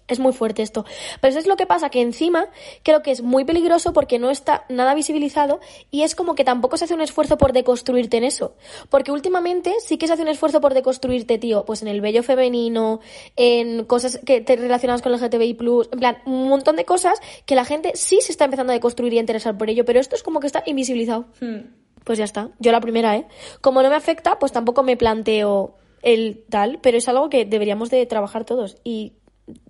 Es 0.08 0.18
muy 0.18 0.32
fuerte 0.32 0.62
esto. 0.62 0.84
Pero 1.20 1.30
eso 1.30 1.38
es 1.38 1.46
lo 1.46 1.56
que 1.56 1.66
pasa, 1.66 1.90
que 1.90 2.00
encima 2.00 2.46
creo 2.82 3.02
que 3.02 3.10
es 3.10 3.22
muy 3.22 3.44
peligroso 3.44 3.92
porque 3.92 4.18
no 4.18 4.30
está 4.30 4.64
nada 4.68 4.94
visibilizado 4.94 5.60
y 5.90 6.02
es 6.02 6.14
como 6.14 6.34
que 6.34 6.44
tampoco 6.44 6.76
se 6.76 6.84
hace 6.84 6.94
un 6.94 7.00
esfuerzo 7.00 7.38
por 7.38 7.52
deconstruirte 7.52 8.16
en 8.16 8.24
eso. 8.24 8.54
Porque 8.90 9.12
últimamente 9.12 9.74
sí 9.84 9.98
que 9.98 10.06
se 10.06 10.14
hace 10.14 10.22
un 10.22 10.28
esfuerzo 10.28 10.60
por 10.60 10.74
deconstruirte, 10.74 11.38
tío, 11.38 11.64
pues 11.64 11.82
en 11.82 11.88
el 11.88 12.00
vello 12.00 12.22
femenino, 12.22 13.00
en 13.36 13.84
cosas 13.84 14.20
que 14.24 14.40
te 14.40 14.56
relacionadas 14.56 15.02
con 15.02 15.12
el 15.12 15.20
LGTBI+, 15.20 15.56
en 15.92 15.98
plan, 15.98 16.18
un 16.26 16.48
montón 16.48 16.76
de 16.76 16.84
cosas 16.84 17.20
que 17.46 17.54
la 17.54 17.64
gente 17.64 17.92
sí 17.94 18.18
se 18.20 18.32
está 18.32 18.44
empezando 18.44 18.72
a 18.72 18.74
deconstruir 18.74 19.14
y 19.14 19.18
a 19.18 19.20
interesar 19.20 19.56
por 19.56 19.70
ello, 19.70 19.84
pero 19.84 20.00
esto 20.00 20.16
es 20.16 20.22
como 20.22 20.40
que 20.40 20.46
está 20.46 20.62
invisibilizado. 20.66 21.26
Hmm. 21.40 21.60
Pues 22.04 22.18
ya 22.18 22.24
está. 22.24 22.50
Yo 22.58 22.72
la 22.72 22.80
primera, 22.80 23.16
¿eh? 23.16 23.26
Como 23.60 23.82
no 23.82 23.88
me 23.88 23.94
afecta, 23.94 24.38
pues 24.38 24.52
tampoco 24.52 24.82
me 24.82 24.96
planteo 24.96 25.76
el 26.02 26.44
tal, 26.48 26.80
pero 26.82 26.98
es 26.98 27.08
algo 27.08 27.30
que 27.30 27.44
deberíamos 27.44 27.90
de 27.90 28.04
trabajar 28.06 28.44
todos. 28.44 28.76
Y 28.82 29.12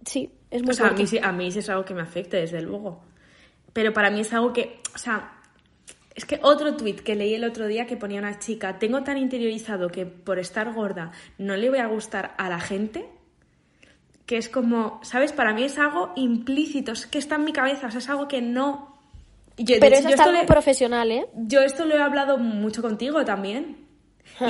sí, 0.05 0.31
es 0.51 0.63
muy 0.63 0.71
O 0.71 0.75
sea, 0.75 0.89
a 0.89 0.93
mí, 0.93 1.07
sí- 1.07 1.19
a 1.23 1.33
mí 1.33 1.51
sí 1.51 1.59
es 1.61 1.69
algo 1.69 1.85
que 1.85 1.95
me 1.95 2.03
afecta, 2.03 2.37
desde 2.37 2.61
luego. 2.63 3.03
Pero 3.73 3.93
para 3.93 4.11
mí 4.11 4.21
es 4.21 4.33
algo 4.33 4.53
que, 4.53 4.81
o 4.95 4.99
sea, 4.99 5.33
es 6.15 6.25
que 6.27 6.39
otro 6.43 6.77
tuit 6.77 7.01
que 7.01 7.15
leí 7.15 7.35
el 7.35 7.45
otro 7.45 7.67
día 7.67 7.87
que 7.87 7.97
ponía 7.97 8.19
una 8.21 8.39
chica, 8.39 8.79
tengo 8.79 9.03
tan 9.03 9.17
interiorizado 9.17 9.89
que 9.89 10.05
por 10.07 10.39
estar 10.39 10.73
gorda 10.75 11.11
no 11.39 11.57
le 11.57 11.71
voy 11.71 11.79
a 11.79 11.87
gustar 11.87 12.35
a 12.37 12.49
la 12.51 12.61
gente, 12.61 13.09
que 14.27 14.37
es 14.37 14.49
como, 14.49 15.01
¿sabes? 15.03 15.33
Para 15.33 15.53
mí 15.55 15.65
es 15.65 15.79
algo 15.79 16.13
implícito, 16.17 16.93
es 16.93 17.07
que 17.07 17.19
está 17.19 17.37
en 17.37 17.45
mi 17.45 17.53
cabeza, 17.53 17.87
o 17.87 17.91
sea, 17.91 17.99
es 17.99 18.09
algo 18.11 18.29
que 18.29 18.41
no... 18.43 18.97
Yo- 19.57 19.77
Pero 19.81 19.87
hecho, 19.97 20.01
eso 20.01 20.03
yo 20.03 20.09
es 20.09 20.21
esto 20.21 20.29
algo 20.31 20.41
le- 20.43 20.47
profesional, 20.47 21.11
¿eh? 21.13 21.27
yo 21.35 21.61
esto 21.61 21.85
lo 21.85 21.95
he 21.95 22.01
hablado 22.03 22.39
mucho 22.39 22.83
contigo 22.83 23.25
también. 23.25 23.82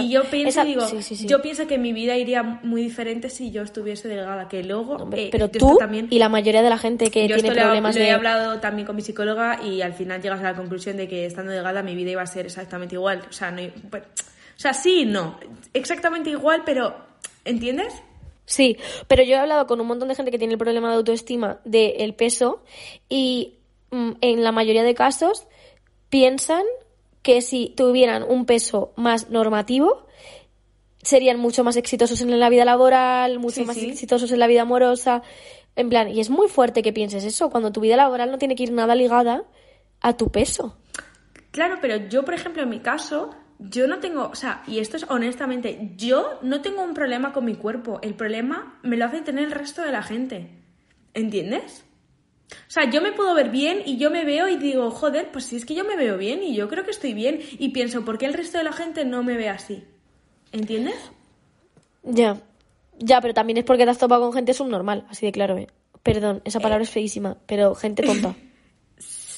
Y 0.01 0.11
yo 0.11 0.23
pienso, 0.25 0.49
Esa- 0.61 0.65
digo, 0.65 0.87
sí, 0.87 1.03
sí, 1.03 1.17
sí. 1.17 1.27
yo 1.27 1.43
pienso 1.43 1.67
que 1.67 1.79
mi 1.79 1.93
vida 1.93 2.17
iría 2.17 2.43
muy 2.43 2.83
diferente 2.83 3.29
si 3.31 3.51
yo 3.51 3.63
estuviese 3.63 4.09
delgada, 4.09 4.49
que 4.49 4.63
luego... 4.63 4.95
Hombre, 4.97 5.25
eh, 5.27 5.29
pero 5.31 5.51
yo 5.51 5.59
tú 5.59 5.77
también, 5.79 6.07
y 6.11 6.19
la 6.19 6.29
mayoría 6.29 6.63
de 6.63 6.71
la 6.71 6.79
gente 6.79 7.11
que 7.11 7.29
yo 7.29 7.35
tiene 7.37 7.49
esto 7.49 7.55
lo 7.55 7.61
he- 7.61 7.65
problemas 7.65 7.95
lo 7.97 8.01
he 8.01 8.05
de... 8.05 8.11
hablado 8.13 8.61
también 8.61 8.87
con 8.87 8.97
mi 8.97 9.03
psicóloga 9.03 9.61
y 9.63 9.83
al 9.83 9.95
final 9.95 10.23
llegas 10.23 10.41
a 10.41 10.45
la 10.45 10.55
conclusión 10.55 10.97
de 10.97 11.09
que 11.09 11.27
estando 11.27 11.53
delgada 11.53 11.83
mi 11.83 11.95
vida 11.95 12.11
iba 12.13 12.23
a 12.23 12.27
ser 12.27 12.47
exactamente 12.47 12.95
igual. 12.95 13.23
O 13.29 13.33
sea, 13.33 13.51
no, 13.51 13.63
bueno, 13.91 14.07
o 14.17 14.61
sea 14.61 14.73
sí 14.75 15.01
y 15.03 15.05
no. 15.05 15.39
Exactamente 15.75 16.31
igual, 16.31 16.63
pero... 16.65 16.95
¿Entiendes? 17.45 17.93
Sí, 18.45 18.77
pero 19.09 19.23
yo 19.25 19.35
he 19.35 19.39
hablado 19.39 19.67
con 19.67 19.81
un 19.81 19.87
montón 19.87 20.09
de 20.09 20.15
gente 20.15 20.31
que 20.31 20.39
tiene 20.39 20.53
el 20.55 20.59
problema 20.59 20.91
de 20.91 20.97
autoestima 20.97 21.59
del 21.65 22.15
peso 22.15 22.63
y 23.09 23.55
mm, 23.91 24.11
en 24.21 24.45
la 24.45 24.53
mayoría 24.53 24.83
de 24.85 24.95
casos 24.95 25.47
piensan 26.09 26.63
que 27.23 27.41
si 27.41 27.73
tuvieran 27.77 28.23
un 28.23 28.47
peso 28.47 28.93
más 28.97 29.31
normativo 29.31 30.07
serían 31.03 31.39
mucho 31.39 31.65
más 31.65 31.77
exitosos 31.77 32.21
en 32.21 32.39
la 32.39 32.49
vida 32.49 32.65
laboral, 32.65 33.39
mucho 33.39 33.57
Sí, 33.63 33.65
más 33.65 33.77
sí. 33.77 33.91
exitosos 33.91 34.31
en 34.31 34.39
la 34.39 34.47
vida 34.47 34.63
amorosa. 34.63 35.23
En 35.75 35.89
plan, 35.89 36.09
y 36.09 36.21
es 36.21 36.31
muy 36.31 36.49
fuerte 36.49 36.83
que 36.83 36.93
pienses 36.93 37.25
eso, 37.25 37.51
cuando 37.51 37.73
tu 37.73 37.81
vida 37.81 37.97
laboral 37.97 38.31
no 38.31 38.39
tiene 38.39 38.55
que 38.55 38.65
ir 38.65 38.73
nada 38.73 38.95
ligada 38.95 39.45
a 40.01 40.17
tu 40.17 40.31
peso. 40.31 40.77
Claro, 41.51 41.79
pero 41.81 41.97
yo, 42.09 42.25
por 42.25 42.35
ejemplo, 42.35 42.63
en 42.63 42.69
mi 42.71 42.81
caso, 42.81 43.31
yo 43.59 43.87
no 43.87 43.99
tengo, 43.99 44.29
o 44.29 44.35
sea, 44.35 44.63
y 44.67 44.79
esto 44.79 44.97
es 44.97 45.07
honestamente, 45.09 45.93
yo 45.97 46.39
no 46.43 46.61
tengo 46.63 46.83
un 46.83 46.95
problema 46.95 47.33
con 47.33 47.45
mi 47.45 47.55
cuerpo. 47.55 47.99
El 48.03 48.15
problema 48.15 48.79
me 48.83 48.97
lo 48.97 49.05
hace 49.07 49.21
tener 49.23 49.45
el 49.45 49.53
resto 49.53 49.83
de 49.83 49.93
la 49.93 50.03
gente. 50.03 50.51
¿Entiendes? 51.15 51.85
O 52.53 52.71
sea, 52.71 52.91
yo 52.91 53.01
me 53.03 53.13
puedo 53.13 53.35
ver 53.35 53.51
bien 53.51 53.83
y 53.85 53.97
yo 53.97 54.11
me 54.11 54.25
veo 54.25 54.49
y 54.49 54.57
digo, 54.57 54.91
joder, 54.91 55.31
pues 55.33 55.47
si 55.47 55.57
es 55.57 55.65
que 55.65 55.75
yo 55.75 55.85
me 55.85 55.97
veo 55.97 56.17
bien 56.17 56.43
y 56.43 56.55
yo 56.55 56.69
creo 56.69 56.85
que 56.85 56.91
estoy 56.91 57.15
bien. 57.15 57.41
Y 57.59 57.71
pienso, 57.71 58.05
¿por 58.05 58.19
qué 58.19 58.27
el 58.27 58.35
resto 58.35 58.59
de 58.59 58.65
la 58.65 58.73
gente 58.73 59.05
no 59.05 59.23
me 59.23 59.37
ve 59.37 59.49
así? 59.49 59.85
¿Entiendes? 60.53 60.97
Ya, 62.03 62.41
ya, 62.99 63.21
pero 63.21 63.35
también 63.35 63.59
es 63.59 63.65
porque 63.65 63.85
te 63.85 63.91
has 63.91 63.99
topado 63.99 64.23
con 64.23 64.33
gente 64.33 64.55
subnormal, 64.55 65.07
así 65.09 65.27
de 65.27 65.33
claro, 65.33 65.57
¿eh? 65.59 65.69
Perdón, 66.03 66.43
esa 66.45 66.61
palabra 66.61 66.83
es 66.83 66.91
feísima, 66.91 67.39
pero 67.47 67.75
gente 67.75 68.03
tonta. 68.03 68.35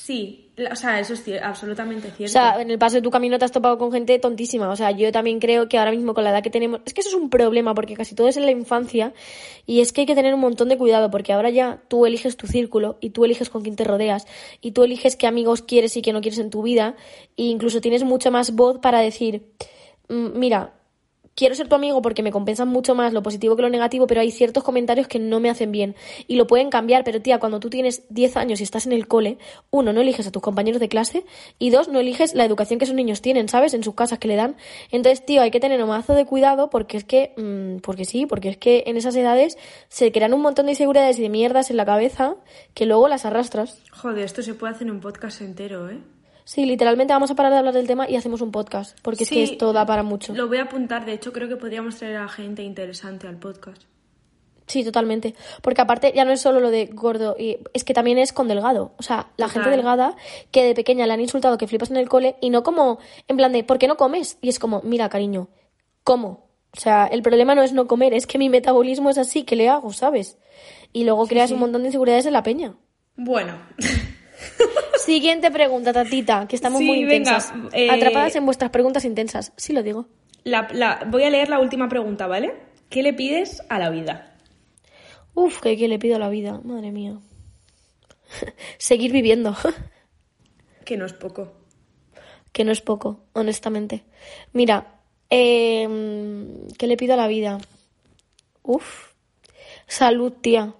Sí, 0.04 0.50
o 0.70 0.76
sea, 0.76 1.00
eso 1.00 1.14
es 1.14 1.42
absolutamente 1.42 2.08
O 2.08 2.10
cierto. 2.10 2.30
sea, 2.30 2.60
en 2.60 2.70
el 2.70 2.78
paso 2.78 2.96
de 2.96 3.00
tu 3.00 3.10
camino 3.10 3.38
te 3.38 3.46
has 3.46 3.52
topado 3.52 3.78
con 3.78 3.90
gente 3.90 4.18
tontísima. 4.18 4.68
O 4.68 4.76
sea, 4.76 4.90
yo 4.90 5.10
también 5.12 5.40
creo 5.40 5.66
que 5.66 5.78
ahora 5.78 5.92
mismo 5.92 6.12
con 6.12 6.24
la 6.24 6.30
edad 6.30 6.42
que 6.42 6.50
tenemos... 6.50 6.80
Es 6.84 6.92
que 6.92 7.00
eso 7.00 7.08
es 7.08 7.14
un 7.14 7.30
problema 7.30 7.74
porque 7.74 7.94
casi 7.96 8.14
todo 8.14 8.28
es 8.28 8.36
en 8.36 8.44
la 8.44 8.50
infancia 8.50 9.14
y 9.64 9.80
es 9.80 9.94
que 9.94 10.02
hay 10.02 10.06
que 10.06 10.14
tener 10.14 10.34
un 10.34 10.40
montón 10.40 10.68
de 10.68 10.76
cuidado 10.76 11.10
porque 11.10 11.32
ahora 11.32 11.48
ya 11.48 11.80
tú 11.88 12.04
eliges 12.04 12.36
tu 12.36 12.46
círculo 12.46 12.98
y 13.00 13.10
tú 13.10 13.24
eliges 13.24 13.48
con 13.48 13.62
quién 13.62 13.76
te 13.76 13.84
rodeas 13.84 14.26
y 14.60 14.72
tú 14.72 14.82
eliges 14.84 15.16
qué 15.16 15.26
amigos 15.26 15.62
quieres 15.62 15.96
y 15.96 16.02
qué 16.02 16.12
no 16.12 16.20
quieres 16.20 16.38
en 16.38 16.50
tu 16.50 16.60
vida 16.60 16.96
e 17.38 17.44
incluso 17.44 17.80
tienes 17.80 18.04
mucho 18.04 18.30
más 18.30 18.54
voz 18.54 18.80
para 18.80 18.98
decir, 19.00 19.46
"Mm, 20.10 20.38
mira, 20.38 20.74
quiero 21.34 21.54
ser 21.54 21.68
tu 21.68 21.74
amigo 21.74 22.02
porque 22.02 22.22
me 22.22 22.30
compensan 22.30 22.68
mucho 22.68 22.94
más 22.94 23.12
lo 23.12 23.22
positivo 23.22 23.56
que 23.56 23.62
lo 23.62 23.68
negativo, 23.68 24.06
pero 24.06 24.20
hay 24.20 24.30
ciertos 24.30 24.62
comentarios 24.64 25.08
que 25.08 25.18
no 25.18 25.40
me 25.40 25.50
hacen 25.50 25.72
bien 25.72 25.94
y 26.26 26.36
lo 26.36 26.46
pueden 26.46 26.70
cambiar, 26.70 27.04
pero 27.04 27.20
tía, 27.20 27.38
cuando 27.38 27.60
tú 27.60 27.70
tienes 27.70 28.04
10 28.10 28.36
años 28.36 28.60
y 28.60 28.64
estás 28.64 28.86
en 28.86 28.92
el 28.92 29.06
cole, 29.06 29.38
uno, 29.70 29.92
no 29.92 30.00
eliges 30.00 30.26
a 30.26 30.32
tus 30.32 30.42
compañeros 30.42 30.80
de 30.80 30.88
clase 30.88 31.24
y 31.58 31.70
dos, 31.70 31.88
no 31.88 32.00
eliges 32.00 32.34
la 32.34 32.44
educación 32.44 32.78
que 32.78 32.84
esos 32.84 32.96
niños 32.96 33.22
tienen, 33.22 33.48
¿sabes? 33.48 33.74
En 33.74 33.82
sus 33.82 33.94
casas 33.94 34.18
que 34.18 34.28
le 34.28 34.36
dan. 34.36 34.56
Entonces, 34.90 35.24
tío, 35.24 35.42
hay 35.42 35.50
que 35.50 35.60
tener 35.60 35.82
un 35.82 35.88
mazo 35.88 36.14
de 36.14 36.24
cuidado 36.24 36.70
porque 36.70 36.96
es 36.96 37.04
que, 37.04 37.32
mm, 37.36 37.80
porque 37.80 38.04
sí, 38.04 38.26
porque 38.26 38.48
es 38.48 38.56
que 38.56 38.84
en 38.86 38.96
esas 38.96 39.16
edades 39.16 39.58
se 39.88 40.12
crean 40.12 40.34
un 40.34 40.42
montón 40.42 40.66
de 40.66 40.72
inseguridades 40.72 41.18
y 41.18 41.22
de 41.22 41.28
mierdas 41.28 41.70
en 41.70 41.76
la 41.76 41.84
cabeza 41.84 42.36
que 42.74 42.86
luego 42.86 43.08
las 43.08 43.24
arrastras. 43.24 43.82
Joder, 43.90 44.24
esto 44.24 44.42
se 44.42 44.54
puede 44.54 44.74
hacer 44.74 44.86
en 44.86 44.94
un 44.94 45.00
podcast 45.00 45.40
entero, 45.40 45.88
¿eh? 45.90 45.98
Sí, 46.44 46.66
literalmente 46.66 47.12
vamos 47.12 47.30
a 47.30 47.34
parar 47.34 47.52
de 47.52 47.58
hablar 47.58 47.74
del 47.74 47.86
tema 47.86 48.08
y 48.08 48.16
hacemos 48.16 48.40
un 48.42 48.52
podcast, 48.52 48.98
porque 49.00 49.24
Sí, 49.24 49.42
es 49.42 49.48
que 49.48 49.54
esto 49.54 49.72
da 49.72 49.86
para 49.86 50.02
mucho. 50.02 50.34
Lo 50.34 50.46
voy 50.46 50.58
a 50.58 50.64
apuntar, 50.64 51.06
de 51.06 51.14
hecho 51.14 51.32
creo 51.32 51.48
que 51.48 51.56
podríamos 51.56 51.96
traer 51.96 52.18
a 52.18 52.28
gente 52.28 52.62
interesante 52.62 53.26
al 53.26 53.38
podcast. 53.38 53.82
Sí, 54.66 54.82
totalmente. 54.82 55.34
Porque 55.62 55.82
aparte 55.82 56.12
ya 56.14 56.24
no 56.24 56.32
es 56.32 56.40
solo 56.40 56.60
lo 56.60 56.70
de 56.70 56.86
gordo, 56.86 57.36
y 57.38 57.58
es 57.74 57.84
que 57.84 57.92
también 57.92 58.16
es 58.18 58.32
con 58.32 58.48
delgado. 58.48 58.92
O 58.96 59.02
sea, 59.02 59.28
la 59.36 59.46
Total. 59.46 59.50
gente 59.50 59.70
delgada 59.70 60.16
que 60.50 60.64
de 60.64 60.74
pequeña 60.74 61.06
le 61.06 61.12
han 61.12 61.20
insultado 61.20 61.58
que 61.58 61.66
flipas 61.66 61.90
en 61.90 61.98
el 61.98 62.08
cole 62.08 62.36
y 62.40 62.48
no 62.50 62.62
como 62.62 62.98
en 63.28 63.36
plan 63.36 63.52
de 63.52 63.62
¿por 63.64 63.78
qué 63.78 63.88
no 63.88 63.96
comes? 63.96 64.38
Y 64.40 64.48
es 64.48 64.58
como, 64.58 64.80
mira, 64.82 65.08
cariño, 65.08 65.48
¿cómo? 66.02 66.48
O 66.76 66.80
sea, 66.80 67.06
el 67.06 67.22
problema 67.22 67.54
no 67.54 67.62
es 67.62 67.72
no 67.72 67.86
comer, 67.86 68.14
es 68.14 68.26
que 68.26 68.38
mi 68.38 68.48
metabolismo 68.48 69.10
es 69.10 69.18
así, 69.18 69.44
¿qué 69.44 69.54
le 69.54 69.68
hago, 69.68 69.92
sabes? 69.92 70.38
Y 70.92 71.04
luego 71.04 71.26
creas 71.26 71.50
un 71.52 71.60
montón 71.60 71.82
de 71.82 71.88
inseguridades 71.88 72.26
en 72.26 72.32
la 72.32 72.42
peña. 72.42 72.74
Bueno, 73.16 73.58
Siguiente 75.04 75.50
pregunta, 75.50 75.92
tatita, 75.92 76.46
que 76.48 76.56
estamos 76.56 76.78
Sí, 76.80 76.86
muy 76.86 77.04
venga, 77.04 77.32
intensas. 77.38 77.52
eh, 77.72 77.90
Atrapadas 77.90 78.34
en 78.36 78.44
vuestras 78.46 78.70
preguntas 78.70 79.04
intensas. 79.04 79.52
Sí 79.56 79.72
lo 79.72 79.82
digo. 79.82 80.06
la- 80.44 80.68
la- 80.72 81.00
voy 81.10 81.22
a 81.24 81.30
leer 81.30 81.48
la 81.48 81.58
última 81.58 81.88
pregunta, 81.88 82.26
¿vale? 82.26 82.54
¿Qué 82.90 83.02
le 83.02 83.12
pides 83.14 83.62
a 83.70 83.78
la 83.78 83.88
vida? 83.90 84.36
Uf, 85.34 85.60
que 85.60 85.76
qué 85.76 85.88
le 85.88 85.98
pido 85.98 86.16
a 86.16 86.18
la 86.18 86.28
vida, 86.28 86.60
madre 86.64 86.92
mía. 86.92 87.18
Seguir 88.78 89.12
viviendo. 89.12 89.56
Que 90.84 90.98
no 90.98 91.06
es 91.06 91.14
poco. 91.14 91.50
que 92.52 92.62
no 92.64 92.72
es 92.72 92.82
poco, 92.82 93.24
honestamente. 93.32 94.04
Mira, 94.52 95.00
eh, 95.30 95.88
¿qué 96.78 96.86
le 96.86 96.96
pido 96.98 97.14
a 97.14 97.16
la 97.16 97.26
vida? 97.26 97.58
Uf, 98.62 99.12
salud, 99.86 100.30
tía. 100.42 100.74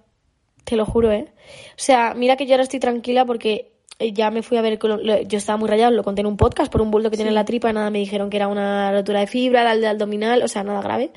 Te 0.63 0.75
lo 0.75 0.85
juro, 0.85 1.11
¿eh? 1.11 1.33
O 1.71 1.77
sea, 1.77 2.13
mira 2.15 2.35
que 2.37 2.45
yo 2.45 2.53
ahora 2.53 2.63
estoy 2.63 2.79
tranquila 2.79 3.25
porque 3.25 3.71
ya 3.99 4.31
me 4.31 4.43
fui 4.43 4.57
a 4.57 4.61
ver, 4.61 4.79
yo 4.79 5.37
estaba 5.37 5.57
muy 5.57 5.69
rayada, 5.69 5.91
lo 5.91 6.03
conté 6.03 6.21
en 6.21 6.27
un 6.27 6.37
podcast 6.37 6.71
por 6.71 6.81
un 6.81 6.91
bulto 6.91 7.09
que 7.09 7.17
tiene 7.17 7.29
en 7.29 7.35
la 7.35 7.45
tripa, 7.45 7.71
nada, 7.71 7.89
me 7.89 7.99
dijeron 7.99 8.29
que 8.29 8.37
era 8.37 8.47
una 8.47 8.91
rotura 8.91 9.21
de 9.21 9.27
fibra, 9.27 9.71
el 9.71 9.81
de 9.81 9.87
abdominal, 9.87 10.43
o 10.43 10.47
sea, 10.47 10.63
nada 10.63 10.81
grave. 10.81 11.11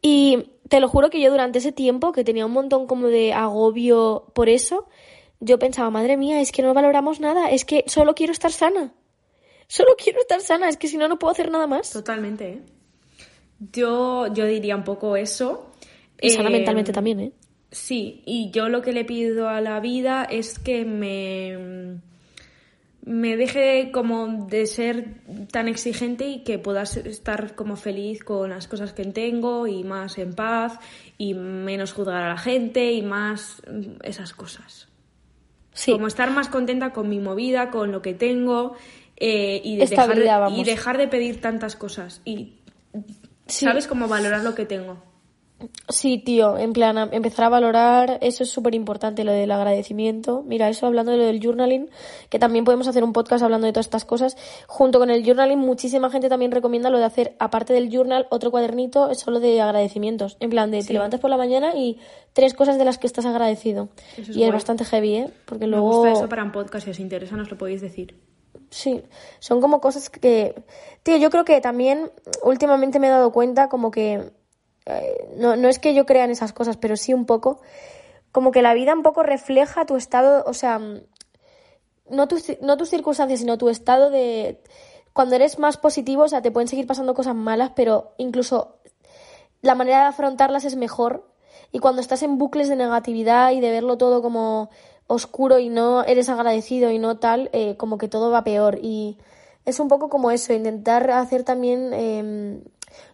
Y 0.00 0.50
te 0.68 0.80
lo 0.80 0.88
juro 0.88 1.10
que 1.10 1.20
yo 1.20 1.30
durante 1.30 1.58
ese 1.58 1.72
tiempo, 1.72 2.12
que 2.12 2.24
tenía 2.24 2.46
un 2.46 2.52
montón 2.52 2.86
como 2.86 3.08
de 3.08 3.32
agobio 3.32 4.30
por 4.34 4.48
eso, 4.48 4.88
yo 5.40 5.58
pensaba, 5.58 5.90
madre 5.90 6.16
mía, 6.16 6.40
es 6.40 6.52
que 6.52 6.62
no 6.62 6.74
valoramos 6.74 7.20
nada, 7.20 7.50
es 7.50 7.64
que 7.64 7.84
solo 7.86 8.14
quiero 8.14 8.32
estar 8.32 8.52
sana. 8.52 8.92
Solo 9.66 9.96
quiero 10.02 10.20
estar 10.20 10.40
sana, 10.40 10.68
es 10.68 10.76
que 10.76 10.88
si 10.88 10.96
no, 10.96 11.08
no 11.08 11.18
puedo 11.18 11.32
hacer 11.32 11.50
nada 11.50 11.66
más. 11.66 11.90
Totalmente, 11.90 12.48
¿eh? 12.48 12.62
Yo, 13.72 14.32
yo 14.32 14.46
diría 14.46 14.76
un 14.76 14.84
poco 14.84 15.16
eso. 15.16 15.66
Y 16.20 16.30
sana 16.30 16.48
Eh, 16.48 16.52
mentalmente 16.52 16.92
también, 16.92 17.20
¿eh? 17.20 17.32
Sí, 17.70 18.22
y 18.24 18.50
yo 18.50 18.68
lo 18.68 18.82
que 18.82 18.92
le 18.92 19.04
pido 19.04 19.48
a 19.48 19.60
la 19.60 19.78
vida 19.80 20.24
es 20.24 20.58
que 20.58 20.84
me, 20.84 21.98
me 23.04 23.36
deje 23.36 23.90
como 23.92 24.46
de 24.46 24.66
ser 24.66 25.16
tan 25.50 25.68
exigente 25.68 26.26
y 26.26 26.44
que 26.44 26.58
pueda 26.58 26.82
estar 26.82 27.54
como 27.54 27.76
feliz 27.76 28.24
con 28.24 28.50
las 28.50 28.68
cosas 28.68 28.92
que 28.92 29.04
tengo 29.04 29.66
y 29.66 29.84
más 29.84 30.16
en 30.18 30.34
paz 30.34 30.78
y 31.18 31.34
menos 31.34 31.92
juzgar 31.92 32.22
a 32.22 32.28
la 32.28 32.38
gente 32.38 32.92
y 32.92 33.02
más 33.02 33.62
mm, 33.70 34.02
esas 34.02 34.32
cosas. 34.32 34.88
Sí, 35.74 35.92
Como 35.92 36.06
estar 36.06 36.30
más 36.30 36.48
contenta 36.48 36.92
con 36.92 37.08
mi 37.08 37.20
movida, 37.20 37.70
con 37.70 37.92
lo 37.92 38.02
que 38.02 38.14
tengo 38.14 38.74
eh, 39.16 39.60
y, 39.62 39.76
de 39.76 39.86
dejar, 39.86 40.50
y 40.50 40.64
dejar 40.64 40.98
de 40.98 41.06
pedir 41.06 41.40
tantas 41.40 41.76
cosas 41.76 42.20
y 42.24 42.54
Sí. 43.48 43.64
sabes 43.64 43.86
cómo 43.86 44.08
valorar 44.08 44.44
lo 44.44 44.54
que 44.54 44.66
tengo. 44.66 45.02
Sí, 45.88 46.18
tío, 46.18 46.56
en 46.58 46.72
plan, 46.72 46.98
a- 46.98 47.08
empezar 47.12 47.46
a 47.46 47.48
valorar, 47.48 48.18
eso 48.20 48.42
es 48.44 48.50
súper 48.50 48.74
importante, 48.74 49.24
lo 49.24 49.32
del 49.32 49.50
agradecimiento. 49.50 50.42
Mira, 50.46 50.68
eso 50.68 50.86
hablando 50.86 51.12
de 51.12 51.18
lo 51.18 51.24
del 51.24 51.40
journaling, 51.42 51.90
que 52.28 52.38
también 52.38 52.64
podemos 52.64 52.86
hacer 52.86 53.02
un 53.02 53.12
podcast 53.12 53.42
hablando 53.42 53.66
de 53.66 53.72
todas 53.72 53.86
estas 53.86 54.04
cosas. 54.04 54.36
Junto 54.66 54.98
con 54.98 55.10
el 55.10 55.24
journaling, 55.24 55.58
muchísima 55.58 56.10
gente 56.10 56.28
también 56.28 56.52
recomienda 56.52 56.90
lo 56.90 56.98
de 56.98 57.04
hacer, 57.04 57.34
aparte 57.38 57.72
del 57.72 57.90
journal, 57.90 58.26
otro 58.30 58.50
cuadernito 58.50 59.12
solo 59.14 59.40
de 59.40 59.60
agradecimientos. 59.60 60.36
En 60.40 60.50
plan, 60.50 60.70
de 60.70 60.82
te 60.82 60.92
levantas 60.92 61.20
por 61.20 61.30
la 61.30 61.36
mañana 61.36 61.74
y 61.74 61.98
tres 62.32 62.54
cosas 62.54 62.78
de 62.78 62.84
las 62.84 62.98
que 62.98 63.06
estás 63.06 63.26
agradecido. 63.26 63.88
Eso 64.16 64.30
es 64.30 64.36
y 64.36 64.44
es 64.44 64.52
bastante 64.52 64.84
heavy, 64.84 65.14
¿eh? 65.16 65.30
Porque 65.44 65.64
Me 65.64 65.72
luego... 65.72 65.88
gusta 65.88 66.12
eso 66.12 66.28
para 66.28 66.44
un 66.44 66.52
podcast, 66.52 66.84
si 66.84 66.90
os 66.92 67.00
interesa 67.00 67.36
nos 67.36 67.50
lo 67.50 67.58
podéis 67.58 67.80
decir. 67.80 68.16
Sí, 68.70 69.02
son 69.40 69.60
como 69.62 69.80
cosas 69.80 70.10
que... 70.10 70.54
Tío, 71.02 71.16
yo 71.16 71.30
creo 71.30 71.44
que 71.44 71.60
también 71.62 72.10
últimamente 72.44 72.98
me 73.00 73.06
he 73.06 73.10
dado 73.10 73.32
cuenta 73.32 73.68
como 73.68 73.90
que... 73.90 74.30
eh, 74.88 75.28
no, 75.36 75.56
no 75.56 75.68
es 75.68 75.78
que 75.78 75.94
yo 75.94 76.06
crea 76.06 76.24
en 76.24 76.30
esas 76.30 76.52
cosas, 76.52 76.76
pero 76.76 76.96
sí 76.96 77.12
un 77.12 77.26
poco. 77.26 77.60
Como 78.32 78.50
que 78.50 78.62
la 78.62 78.74
vida 78.74 78.94
un 78.94 79.02
poco 79.02 79.22
refleja 79.22 79.86
tu 79.86 79.96
estado, 79.96 80.44
o 80.46 80.54
sea, 80.54 80.78
mm, 80.78 81.02
no 82.10 82.28
tus, 82.28 82.60
no 82.62 82.76
tus 82.76 82.88
circunstancias, 82.90 83.40
sino 83.40 83.58
tu 83.58 83.68
estado 83.68 84.10
de... 84.10 84.60
Cuando 85.12 85.34
eres 85.34 85.58
más 85.58 85.76
positivo, 85.76 86.24
o 86.24 86.28
sea, 86.28 86.42
te 86.42 86.50
pueden 86.50 86.68
seguir 86.68 86.86
pasando 86.86 87.14
cosas 87.14 87.34
malas, 87.34 87.72
pero 87.74 88.12
incluso 88.18 88.76
la 89.62 89.74
manera 89.74 90.00
de 90.00 90.06
afrontarlas 90.06 90.64
es 90.64 90.76
mejor. 90.76 91.28
Y 91.72 91.80
cuando 91.80 92.00
estás 92.00 92.22
en 92.22 92.38
bucles 92.38 92.68
de 92.68 92.76
negatividad 92.76 93.50
y 93.52 93.60
de 93.60 93.70
verlo 93.70 93.98
todo 93.98 94.22
como 94.22 94.70
oscuro 95.06 95.58
y 95.58 95.70
no 95.70 96.04
eres 96.04 96.28
agradecido 96.28 96.90
y 96.90 96.98
no 96.98 97.18
tal, 97.18 97.50
eh, 97.52 97.76
como 97.76 97.98
que 97.98 98.08
todo 98.08 98.30
va 98.30 98.44
peor. 98.44 98.78
Y 98.80 99.18
es 99.64 99.80
un 99.80 99.88
poco 99.88 100.08
como 100.08 100.30
eso, 100.30 100.52
intentar 100.52 101.10
hacer 101.10 101.42
también 101.42 101.90
eh, 101.92 102.62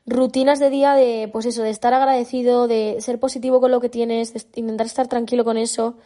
rutinas 0.06 0.58
de 0.58 0.70
día 0.70 0.92
de, 0.94 1.28
pues 1.32 1.46
eso, 1.46 1.62
de 1.62 1.70
estar 1.70 1.94
agradecido, 1.94 2.68
de 2.68 2.96
ser 3.00 3.18
positivo 3.18 3.60
con 3.60 3.70
lo 3.70 3.80
que 3.80 3.88
tienes, 3.88 4.32
de 4.34 4.42
intentar 4.60 4.86
estar 4.86 5.08
tranquilo 5.08 5.44
con 5.44 5.56
eso, 5.56 5.96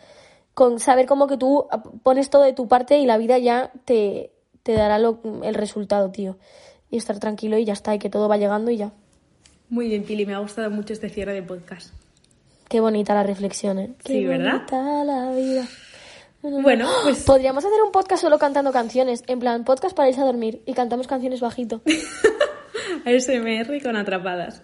con 0.54 0.78
saber 0.80 1.06
como 1.06 1.26
que 1.26 1.36
tú 1.36 1.66
pones 2.02 2.30
todo 2.30 2.42
de 2.42 2.52
tu 2.52 2.68
parte 2.68 2.98
y 2.98 3.06
la 3.06 3.18
vida 3.18 3.38
ya 3.38 3.72
te, 3.84 4.32
te 4.62 4.72
dará 4.72 4.98
lo- 4.98 5.20
el 5.42 5.54
resultado, 5.54 6.10
tío. 6.10 6.36
Y 6.90 6.96
estar 6.96 7.18
tranquilo 7.18 7.58
y 7.58 7.64
ya 7.64 7.74
está, 7.74 7.94
y 7.94 7.98
que 7.98 8.08
todo 8.10 8.28
va 8.28 8.36
llegando 8.38 8.70
y 8.70 8.78
ya. 8.78 8.92
Muy 9.68 9.88
bien, 9.88 10.04
Pili, 10.04 10.24
me 10.24 10.34
ha 10.34 10.38
gustado 10.38 10.70
mucho 10.70 10.92
este 10.94 11.10
cierre 11.10 11.34
de 11.34 11.42
podcast. 11.42 11.92
Qué 12.68 12.80
bonita 12.80 13.14
la 13.14 13.22
reflexión, 13.22 13.78
¿eh? 13.78 13.90
Qué 14.02 14.12
Sí, 14.14 14.24
¿verdad? 14.24 14.52
bonita 14.54 15.04
la 15.04 15.30
vida. 15.32 15.66
Bueno, 16.40 16.88
pues 17.02 17.24
Podríamos 17.24 17.64
hacer 17.64 17.82
un 17.82 17.90
podcast 17.92 18.22
solo 18.22 18.38
cantando 18.38 18.70
canciones, 18.72 19.24
en 19.26 19.40
plan 19.40 19.64
podcast 19.64 19.94
para 19.96 20.08
irse 20.08 20.20
a 20.20 20.24
dormir 20.24 20.62
y 20.66 20.72
cantamos 20.72 21.06
canciones 21.08 21.40
bajito, 21.40 21.80
ASMR 23.08 23.82
con 23.82 23.96
atrapadas. 23.96 24.62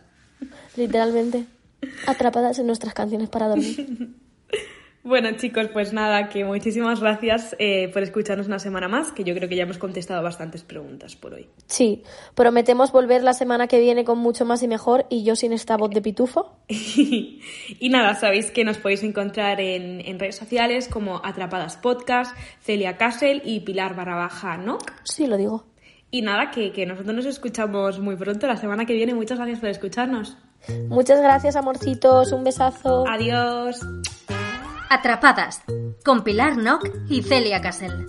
literalmente. 0.77 1.47
Atrapadas 2.07 2.59
en 2.59 2.67
nuestras 2.67 2.95
canciones 2.95 3.29
para 3.29 3.49
dormir. 3.49 4.15
Bueno, 5.05 5.33
chicos, 5.37 5.69
pues 5.71 5.93
nada, 5.93 6.31
que 6.31 6.47
muchísimas 6.47 7.01
gracias 7.01 7.55
eh, 7.59 7.91
por 7.93 8.03
escucharnos 8.03 8.47
una 8.47 8.59
semana 8.59 8.89
más, 8.89 9.13
que 9.13 9.23
yo 9.23 9.35
creo 9.35 9.51
que 9.51 9.55
ya 9.55 9.65
hemos 9.65 9.77
contestado 9.77 10.23
bastantes 10.23 10.63
preguntas 10.63 11.15
por 11.15 11.35
hoy. 11.35 11.47
Sí, 11.67 12.03
prometemos 12.35 12.91
volver 12.91 13.23
la 13.23 13.35
semana 13.35 13.67
que 13.67 13.81
viene 13.81 14.05
con 14.07 14.17
mucho 14.19 14.47
más 14.47 14.63
y 14.63 14.69
mejor 14.69 15.05
y 15.11 15.23
yo 15.23 15.37
sin 15.37 15.53
esta 15.53 15.77
voz 15.77 15.91
de 15.91 16.01
pitufo. 16.01 16.57
y 16.69 17.89
nada, 17.91 18.15
sabéis 18.15 18.51
que 18.51 18.65
nos 18.65 18.79
podéis 18.79 19.03
encontrar 19.03 19.61
en, 19.61 20.01
en 20.01 20.19
redes 20.19 20.37
sociales 20.37 20.89
como 20.89 21.21
Atrapadas 21.23 21.77
Podcast, 21.77 22.35
Celia 22.63 22.97
Castle 22.97 23.43
y 23.45 23.61
Pilar 23.61 23.95
barra 23.95 24.15
baja 24.15 24.57
Noc. 24.57 24.91
Sí, 25.05 25.27
lo 25.27 25.37
digo. 25.37 25.67
Y 26.15 26.23
nada, 26.23 26.53
que, 26.53 26.71
que 26.71 26.87
nosotros 26.87 27.13
nos 27.13 27.27
escuchamos 27.27 27.99
muy 27.99 28.15
pronto 28.15 28.47
la 28.47 28.57
semana 28.57 28.87
que 28.87 28.93
viene. 28.93 29.13
Muchas 29.15 29.37
gracias 29.37 29.59
por 29.59 29.69
escucharnos. 29.69 30.37
Muchas 30.89 31.21
gracias, 31.21 31.57
amorcitos. 31.57 32.31
Un 32.31 32.45
besazo. 32.45 33.05
Adiós. 33.09 33.81
Atrapadas 34.89 35.65
con 36.05 36.23
Pilar 36.23 36.57
Nock 36.57 36.89
y 37.09 37.21
Celia 37.25 37.61
Casel. 37.61 38.07